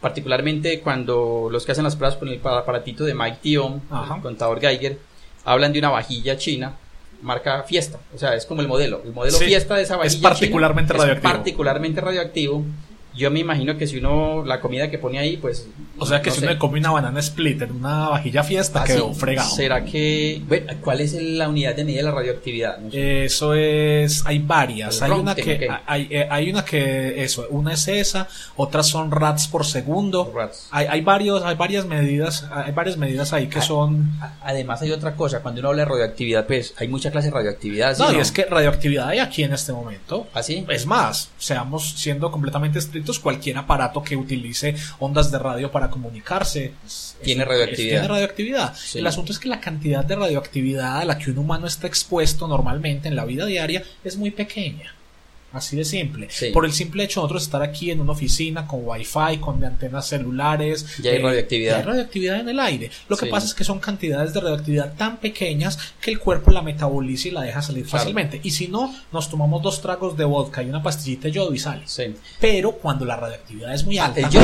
[0.01, 3.39] particularmente cuando los que hacen las pruebas con el aparatito de Mike
[3.91, 4.17] Ajá.
[4.17, 4.99] el contador Geiger,
[5.45, 6.75] hablan de una vajilla china
[7.23, 9.99] marca Fiesta, o sea, es como el modelo, el modelo Sí, Fiesta de esa es
[9.99, 11.33] vajilla china particularmente es radioactivo.
[11.33, 12.65] particularmente radioactivo
[13.17, 15.67] Yo me imagino que si uno, la comida que pone ahí, pues...
[15.99, 16.47] O sea que no si sé.
[16.47, 19.49] uno le come una banana split en una vajilla fiesta, Ah, quedó fregado.
[19.49, 20.43] ¿Será que...
[20.47, 22.79] Bueno, ¿cuál es la unidad de medida de la radioactividad?
[22.79, 23.25] No sé.
[23.25, 25.01] Eso es, hay varias.
[25.01, 29.49] Hay una que, hay, eh, hay una que, eso, una es esa, otras son rats
[29.49, 30.31] por segundo.
[30.35, 30.69] Rats.
[30.71, 34.13] Hay, hay varios, hay varias medidas, hay varias medidas ahí que Ah, son.
[34.21, 37.35] A- Además hay otra cosa, cuando uno habla de radioactividad, pues hay mucha clase de
[37.35, 37.95] radioactividad.
[37.95, 40.27] ¿sí No, y es que radioactividad hay aquí en este momento.
[40.35, 40.65] ¿Así?
[40.69, 46.73] Es más, seamos siendo completamente estrictos, cualquier aparato que utilice ondas de radio para comunicarse
[46.87, 47.93] es- Tiene es- radioactividad.
[48.01, 48.75] tiene radioactividad.
[48.77, 48.99] Sí.
[48.99, 52.47] El asunto es que la cantidad de radioactividad a la que un humano está expuesto
[52.49, 54.93] normalmente en la vida diaria es muy pequeña.
[55.57, 56.29] Así de simple.
[56.31, 56.51] Sí.
[56.53, 60.07] Por el simple hecho de nosotros estar aquí en una oficina con wifi, con antenas
[60.07, 60.85] celulares.
[60.99, 61.73] eh, Ya hay radioactividad.
[61.73, 62.91] ya hay radioactividad en el aire.
[63.09, 63.31] Lo que Sí.
[63.31, 67.31] pasa es que son cantidades de radioactividad tan pequeñas que el cuerpo la metaboliza y
[67.31, 67.99] la deja salir Claro.
[67.99, 68.41] fácilmente.
[68.43, 71.59] Y si no, nos tomamos dos tragos de vodka y una pastillita de yodo y
[71.59, 71.91] sales.
[71.91, 72.15] Sí.
[72.41, 74.41] Pero cuando la radioactividad es muy alta, El yo-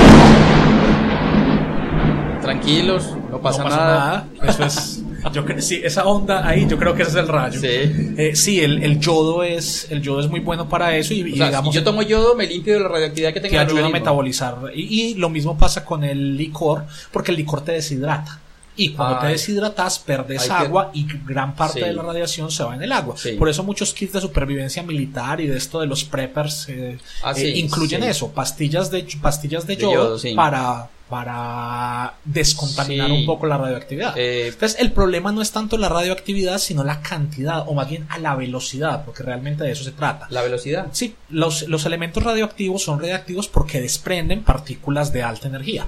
[2.41, 4.27] Tranquilos, no pasa, no pasa nada.
[4.41, 4.51] nada.
[4.51, 5.03] Eso es.
[5.33, 7.61] Yo cre- sí, esa onda ahí, yo creo que ese es el rayo.
[7.61, 7.67] Sí.
[7.69, 11.33] Eh, sí, el, el yodo es el yodo es muy bueno para eso y, y
[11.35, 13.57] O sea, digamos si yo tomo yodo, me limpio de la radioactividad que tengo te
[13.57, 14.57] en el ayuda a metabolizar.
[14.75, 14.81] Y,
[15.11, 18.41] y lo mismo pasa con el licor, porque el licor te deshidrata.
[18.75, 19.33] Y cuando te Ay.
[19.35, 21.85] deshidratas, perdes que- agua y gran parte Sí.
[21.87, 23.15] de la radiación se va en el agua.
[23.19, 23.33] Sí.
[23.33, 27.35] Por eso muchos kits de supervivencia militar y de esto de los preppers eh, Ah,
[27.37, 33.13] eh, incluyen eso, pastillas de pastillas de De yodo, para para descontaminar Sí.
[33.13, 34.15] un poco la radioactividad.
[34.17, 38.07] Eh, Entonces, el problema no es tanto la radioactividad, sino la cantidad, o más bien
[38.09, 40.27] a la velocidad, porque realmente de eso se trata.
[40.31, 40.87] la velocidad.
[40.93, 45.87] Sí, los, los elementos radioactivos son radioactivos porque desprenden partículas de alta energía.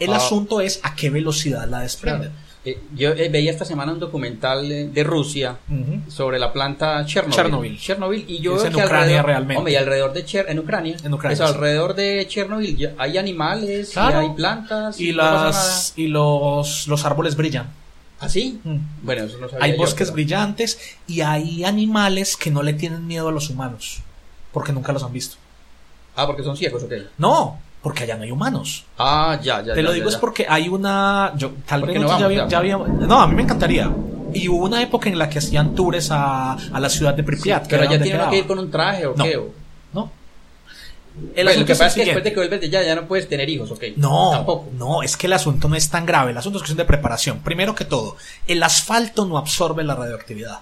[0.00, 0.16] El Ah.
[0.16, 2.32] asunto es a qué velocidad la desprenden.
[2.66, 5.58] Eh, yo eh, veía esta semana un documental de Rusia
[6.08, 7.34] sobre la planta Chernobyl.
[7.36, 7.78] Chernobyl.
[7.78, 9.58] Chernobyl, y yo Es veo en que Ucrania alrededor, realmente.
[9.58, 10.96] Hombre, y alrededor de Cher en Ucrania.
[11.04, 11.52] En Ucrania, Eso, sí.
[11.54, 17.68] alrededor de Chernobyl hay animales, y hay plantas, Y, las, y los, los árboles brillan.
[18.20, 18.58] ¿Así?
[18.64, 18.76] Mm.
[19.02, 22.72] Bueno, eso no sabía Hay yo, bosques pero- brillantes y hay animales que no le
[22.72, 23.98] tienen miedo a los humanos,
[24.52, 25.36] porque nunca los han visto.
[26.16, 26.92] Ah, porque son ciegos, ok.
[27.18, 28.84] No, porque allá no hay humanos.
[28.98, 29.74] Ah, ya, ya.
[29.74, 31.32] Te lo digo ya, es porque hay una.
[31.36, 32.58] Yo, tal ¿Por vez no vamos, había- ya?
[32.58, 33.88] habíamos- No, a mí me encantaría.
[34.32, 37.26] Y hubo una época en la que hacían tours a, a la ciudad de Sí,
[37.26, 37.62] Pripyat.
[37.62, 38.30] que pero ya donde tiene uno quedaba.
[38.32, 39.22] que ir con un traje o No.
[39.24, 39.36] qué.
[39.36, 39.50] o-
[39.92, 40.10] No.
[41.36, 43.06] El asunto lo que pasa es que después de que vuelves de ya, ya no
[43.06, 43.84] puedes tener hijos, ok.
[43.96, 44.68] No, Tampoco.
[44.76, 46.32] no, es que el asunto no es tan grave.
[46.32, 47.38] El asunto es cuestión de preparación.
[47.40, 48.16] Primero que todo,
[48.48, 50.60] el asfalto no absorbe la radioactividad.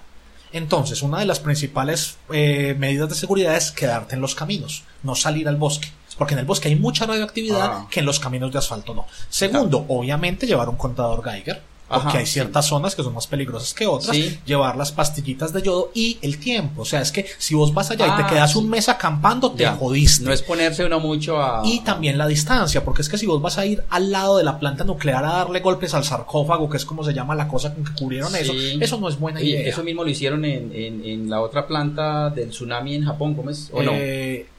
[0.51, 5.15] Entonces, una de las principales eh, medidas de seguridad es quedarte en los caminos, no
[5.15, 5.87] salir al bosque.
[6.23, 7.87] Porque en el bosque hay mucha radioactividad Ah.
[7.91, 9.05] que en los caminos de asfalto no.
[9.29, 11.61] Segundo, obviamente llevar un contador Geiger.
[11.85, 14.15] Porque Ajá, hay ciertas zonas que son más peligrosas que otras.
[14.15, 14.39] Sí.
[14.47, 16.81] Llevar las pastillitas de yodo y el tiempo.
[16.81, 19.51] O sea, es que si vos vas allá y Ah, te quedas un mes acampando,
[19.51, 19.73] te Ya.
[19.75, 20.23] jodiste.
[20.25, 21.61] No es ponerse uno mucho a.
[21.65, 24.43] Y también la distancia, porque es que si vos vas a ir al lado de
[24.43, 27.71] la planta nuclear a darle golpes al sarcófago, que es como se llama la cosa
[27.75, 29.61] con que cubrieron eso, eso no es buena idea.
[29.69, 33.51] eso mismo lo hicieron en, en, en la otra planta del tsunami en Japón, ¿cómo
[33.51, 33.69] es?
[33.71, 33.91] ¿O no?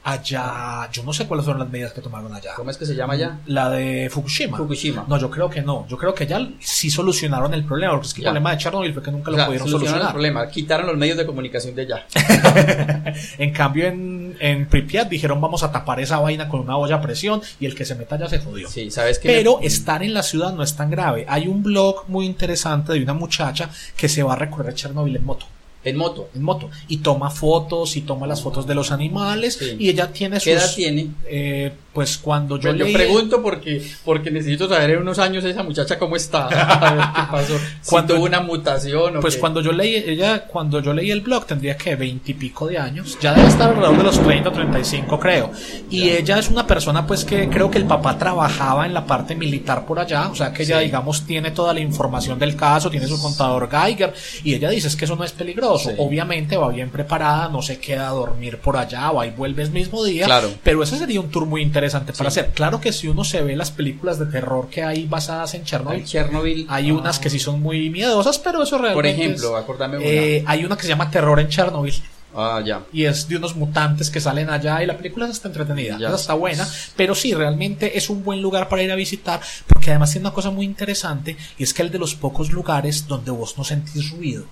[0.07, 2.51] Allá, yo no sé cuáles fueron las medidas que tomaron allá.
[2.55, 3.39] ¿Cómo es que se llama ya?
[3.47, 4.55] La de Fukushima.
[4.55, 5.03] Fukushima.
[5.07, 5.87] No, yo creo que no.
[5.89, 8.29] Yo creo que ya sí solucionaron el problema, porque es que el Ya.
[8.29, 10.13] problema de Chernobyl fue que nunca O lo sea, pudieron solucionaron el solucionar.
[10.13, 12.05] problema, quitaron los medios de comunicación de allá.
[13.39, 17.01] En cambio, en, en Pripyat dijeron vamos a tapar esa vaina con una olla a
[17.01, 18.69] presión y el que se meta ya se jodió.
[18.69, 19.27] Sí, ¿sabes qué?
[19.29, 21.25] Pero estar en la ciudad no es tan grave.
[21.27, 25.25] Hay un blog muy interesante de una muchacha que se va a recorrer Chernobyl en
[25.25, 25.45] moto.
[25.85, 26.29] En moto.
[26.35, 26.69] En moto.
[26.89, 29.53] Y toma fotos y toma las fotos de los animales.
[29.59, 29.75] Sí.
[29.79, 30.43] Y ella tiene sus.
[30.45, 31.07] ¿Qué edad tiene?
[31.27, 32.93] eh, pues cuando yo Yo, yo leí.
[32.93, 36.47] pregunto porque, porque necesito saber en unos años esa muchacha cómo está.
[36.47, 37.53] A ver qué pasó.
[37.81, 39.39] Si Cuando- tuvo una mutación o Pues qué.
[39.39, 43.33] cuando yo leí, ella, cuando yo leí el blog tendría que veintipico de años, ya
[43.33, 45.51] debe estar alrededor de los 30 o 35 creo.
[45.89, 49.33] Y ella es una persona pues que creo que el papá trabajaba en la parte
[49.35, 50.85] militar por allá, o sea que ella Sí.
[50.85, 54.95] digamos tiene toda la información del caso, tiene su contador Geiger y ella dice es
[54.97, 55.74] que eso no es peligroso.
[55.77, 55.89] Sí.
[55.97, 59.71] Obviamente va bien preparada, no se queda a dormir por allá, va y vuelve el
[59.71, 60.25] mismo día.
[60.25, 60.49] Claro.
[60.63, 62.39] Pero ese sería un tour muy interesante para Sí.
[62.39, 62.51] hacer.
[62.53, 66.65] Claro que si uno se ve las películas de terror que hay basadas en Chernobyl,
[66.69, 68.95] hay unas que sí son muy miedosas, pero eso realmente.
[68.95, 70.05] Por es- ejemplo, acordame una.
[70.05, 71.93] eh, hay una que se llama Terror en Chernobyl
[72.37, 72.81] Ah, ya.
[72.91, 76.13] y es de unos mutantes que salen allá y la película está entretenida, Ya.
[76.13, 80.11] está buena, pero sí, realmente es un buen lugar para ir a visitar porque además
[80.11, 83.57] tiene una cosa muy interesante y es que el de los pocos lugares donde vos
[83.57, 84.43] no sentís ruido,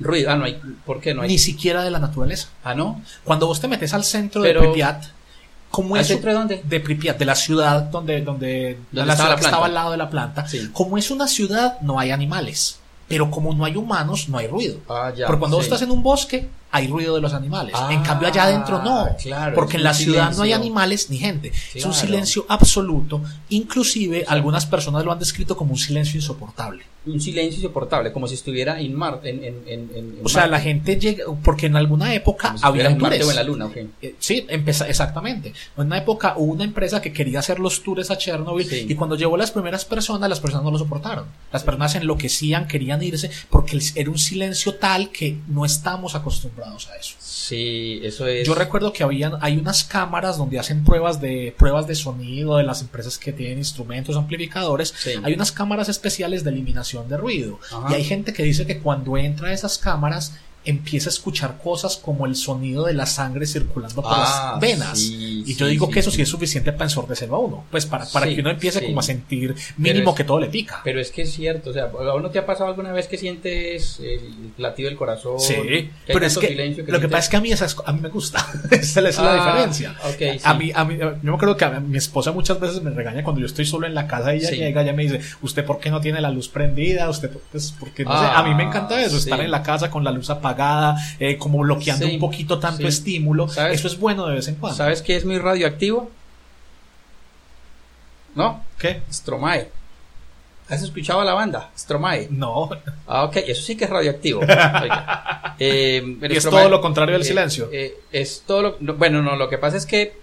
[0.00, 0.30] Ruido.
[0.30, 0.60] Ah, no hay.
[0.84, 1.28] ¿Por qué no hay?
[1.28, 2.48] ni siquiera de la naturaleza.
[2.64, 3.00] Ah, no.
[3.24, 5.04] Cuando vos te metes al centro Pero- de Pripyat,
[5.70, 6.62] como ¿Al es centro de dónde?
[6.64, 9.74] de Pripyat, de la ciudad donde, donde, ¿Dónde la estaba ciudad la que estaba al
[9.74, 10.68] lado de la planta, Sí.
[10.72, 14.78] como es una ciudad no hay animales, pero como no hay humanos no hay ruido.
[14.88, 15.26] Ah, ya.
[15.26, 17.74] Porque cuando vos estás en un bosque, hay ruido de los animales.
[17.76, 21.18] Ah, en cambio allá adentro no, claro, porque en la ciudad no hay animales ni
[21.18, 21.52] gente.
[21.74, 26.84] Es un silencio absoluto, inclusive algunas personas lo han descrito como un silencio insoportable.
[27.06, 30.50] Un silencio insoportable, como si estuviera en Mar, en, en, en, en- O sea, Marte.
[30.50, 33.28] la gente llega, porque en alguna época si había en Marte tours.
[33.28, 33.70] o en la Luna.
[34.02, 35.54] Eh, Sí, empeza- exactamente.
[35.78, 38.86] En una época hubo una empresa que quería hacer los tours a Chernobyl Sí.
[38.86, 41.24] y cuando llevó las primeras personas, las personas no lo soportaron.
[41.50, 46.96] Las personas enloquecían, querían irse porque era un silencio tal que no estamos acostumbrados a
[46.96, 47.16] eso.
[47.18, 48.46] Sí, eso es.
[48.46, 52.64] Yo recuerdo que habían, hay unas cámaras donde hacen pruebas de pruebas de sonido de
[52.64, 54.94] las empresas que tienen instrumentos amplificadores.
[54.96, 55.12] Sí.
[55.22, 57.58] Hay unas cámaras especiales de eliminación de ruido.
[57.72, 57.88] Ajá.
[57.90, 61.96] Y hay gente que dice que cuando entra a esas cámaras empieza a escuchar cosas
[61.96, 64.98] como el sonido de la sangre circulando por Ah, las venas.
[64.98, 67.64] sí, y yo sí, digo sí, que eso sí, es suficiente para ensordecelo a uno.
[67.70, 70.80] Pues para, para que uno empiece como a sentir mínimo es- que todo le pica.
[70.84, 73.16] Pero es que es cierto, o sea, ¿a uno te ha pasado alguna vez que
[73.16, 75.40] sientes el latido del corazón?
[75.40, 77.76] Sí, Que pero es que silencio lo que sientes- pasa es que a mí, esas,
[77.86, 78.46] a mí me gusta.
[78.70, 79.96] Esa es la Ah, diferencia.
[80.04, 80.40] ok, sí.
[80.44, 83.22] A mí, a mí, yo me acuerdo que a mi esposa muchas veces me regaña
[83.24, 85.80] cuando yo estoy solo en la casa y ella llega y me dice, ¿usted por
[85.80, 87.08] qué no tiene la luz prendida?
[87.08, 89.90] ¿Usted pues, porque no sé, Ah, a mí me encanta eso, estar en la casa
[89.90, 90.49] con la luz apagada,
[91.18, 92.86] eh, como bloqueando Sí, un poquito tanto sí.
[92.88, 93.48] estímulo.
[93.48, 93.78] ¿Sabes?
[93.80, 94.76] Eso es bueno de vez en cuando.
[94.76, 96.10] ¿Sabes qué es muy radioactivo?
[98.34, 98.64] ¿No?
[98.78, 99.02] ¿Qué?
[99.12, 99.68] Stromae.
[100.68, 101.70] ¿Has escuchado a la banda?
[101.76, 102.28] Stromae.
[102.30, 102.70] No.
[103.08, 104.40] Ah, ok, eso sí que es radioactivo.
[104.42, 105.56] Oiga.
[105.58, 107.68] Eh, Y es Stromae- todo lo contrario del eh, silencio.
[107.72, 108.76] eh, es todo lo.
[108.80, 110.16] no, bueno, no, lo que pasa es que.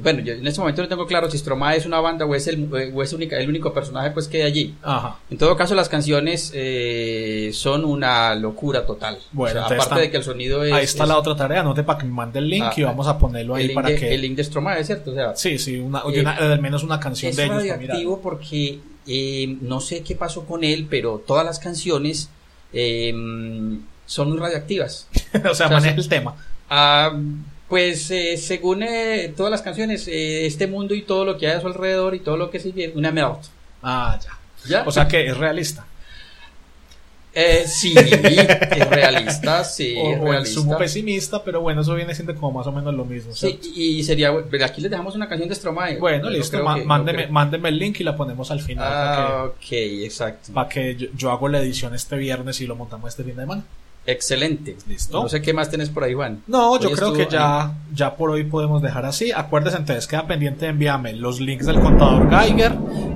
[0.00, 2.46] Bueno, yo en este momento no tengo claro si Stromae es una banda o es
[2.46, 4.74] el, eh, o es única, el único personaje pues que hay allí.
[4.82, 5.18] Ajá.
[5.30, 9.18] En todo caso, las canciones eh, son una locura total.
[9.32, 10.72] Bueno, O sea, entonces aparte está- de que el sonido es.
[10.72, 12.82] Ahí está es la otra tarea, anote para que me mande el link Ah, y
[12.84, 14.14] vamos a ponerlo ahí para de, que...
[14.14, 15.10] el link de Stromae, ¿cierto?
[15.10, 17.62] O sea, Sí, sí, una, Eh, una- al menos una canción es de ellos.
[17.62, 17.78] mirar.
[17.78, 22.30] radioactivo porque eh, no sé qué pasó con él, pero todas las canciones
[24.06, 25.08] son muy radioactivas.
[25.34, 26.34] o sea, sea, maneja el tema.
[26.70, 27.12] Ah,
[27.72, 31.56] pues eh, según eh, todas las canciones, eh, este mundo y todo lo que hay
[31.56, 33.38] a su alrededor y todo lo que sigue, una mierda.
[33.82, 34.38] Ah, ya.
[34.68, 34.84] ¿Ya?
[34.86, 35.86] O sea que es realista.
[37.32, 40.78] Eh, sí, es realista, sí, o, es el sumo realista.
[40.78, 43.34] pesimista, pero bueno, eso viene siendo como más o menos lo mismo.
[43.34, 44.30] Sí, y sería,
[44.62, 45.96] aquí les dejamos una canción de Stromae.
[45.96, 49.72] Bueno, listo, ma- que- mándeme, mándeme el link y la ponemos al final Ah, ok,
[49.72, 50.52] exacto.
[50.52, 53.44] para que, yo, yo hago la edición este viernes y lo montamos este fin de
[53.44, 53.64] semana.
[54.06, 54.76] Excelente.
[54.88, 55.22] Listo.
[55.22, 56.42] No sé qué más tenés por ahí, Juan.
[56.46, 59.30] No, yo creo que ya, ya por hoy podemos dejar así.
[59.32, 62.72] Acuérdese entonces, queda pendiente de enviarme los links del contador Geiger,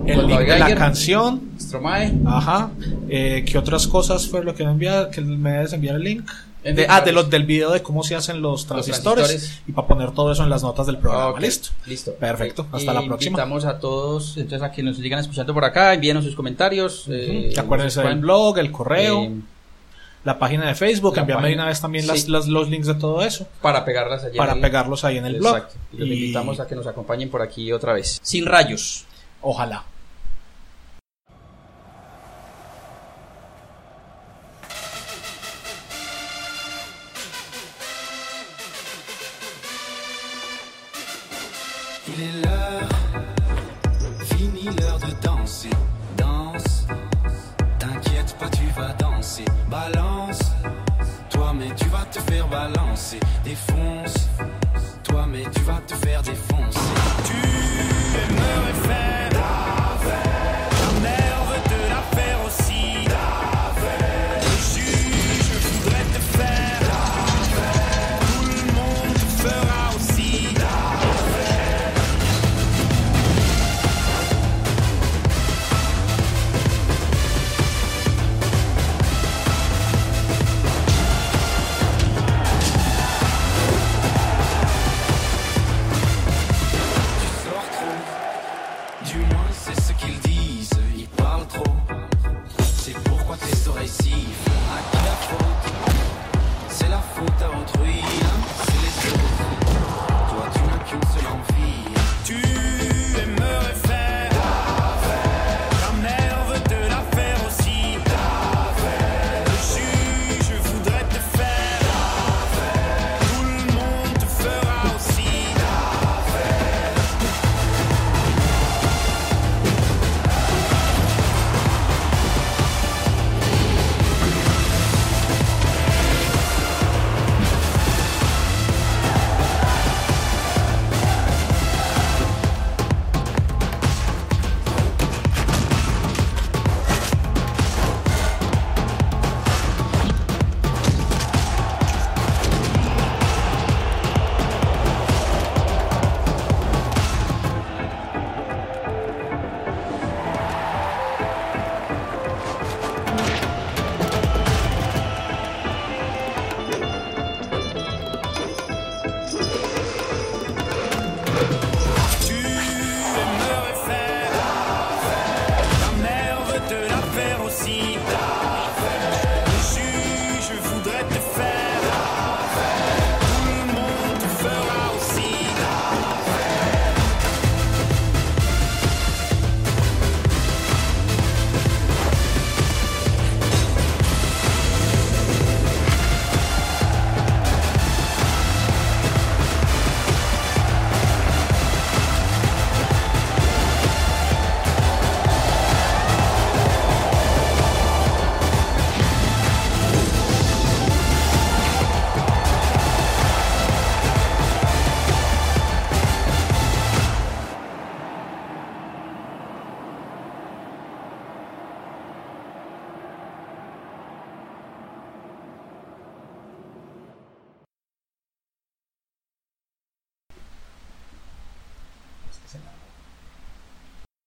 [0.07, 2.13] el link de la canción, Stromae.
[2.27, 2.71] ajá,
[3.09, 5.11] eh, ¿qué otras cosas fue lo que me enviar?
[5.11, 6.31] Que me debes enviar el link.
[6.63, 9.63] En De- fin, ah, de los del video de cómo se hacen los transistores, transistores.
[9.69, 11.39] y para poner todo eso en las notas del programa.
[11.39, 11.69] Listo.
[11.87, 12.13] Listo.
[12.15, 12.63] Perfecto.
[12.63, 13.31] Ok, Hasta la próxima.
[13.31, 17.07] Invitamos a todos, entonces, a que nos sigan escuchando por acá, envíenos sus comentarios.
[17.09, 19.33] eh, Acuérdense nos del pueden- blog, el correo, eh,
[20.27, 22.11] la página de Facebook, la envíame de una vez también sí.
[22.11, 24.37] las, las- los links de todo eso para pegarlas allí.
[24.37, 25.57] para en el- pegarlos ahí en el blog.
[25.57, 25.79] Exacto.
[25.93, 28.19] Y los Y- invitamos a que nos acompañen por aquí otra vez.
[28.23, 29.05] Sin rayos.
[29.41, 29.85] Ojalá.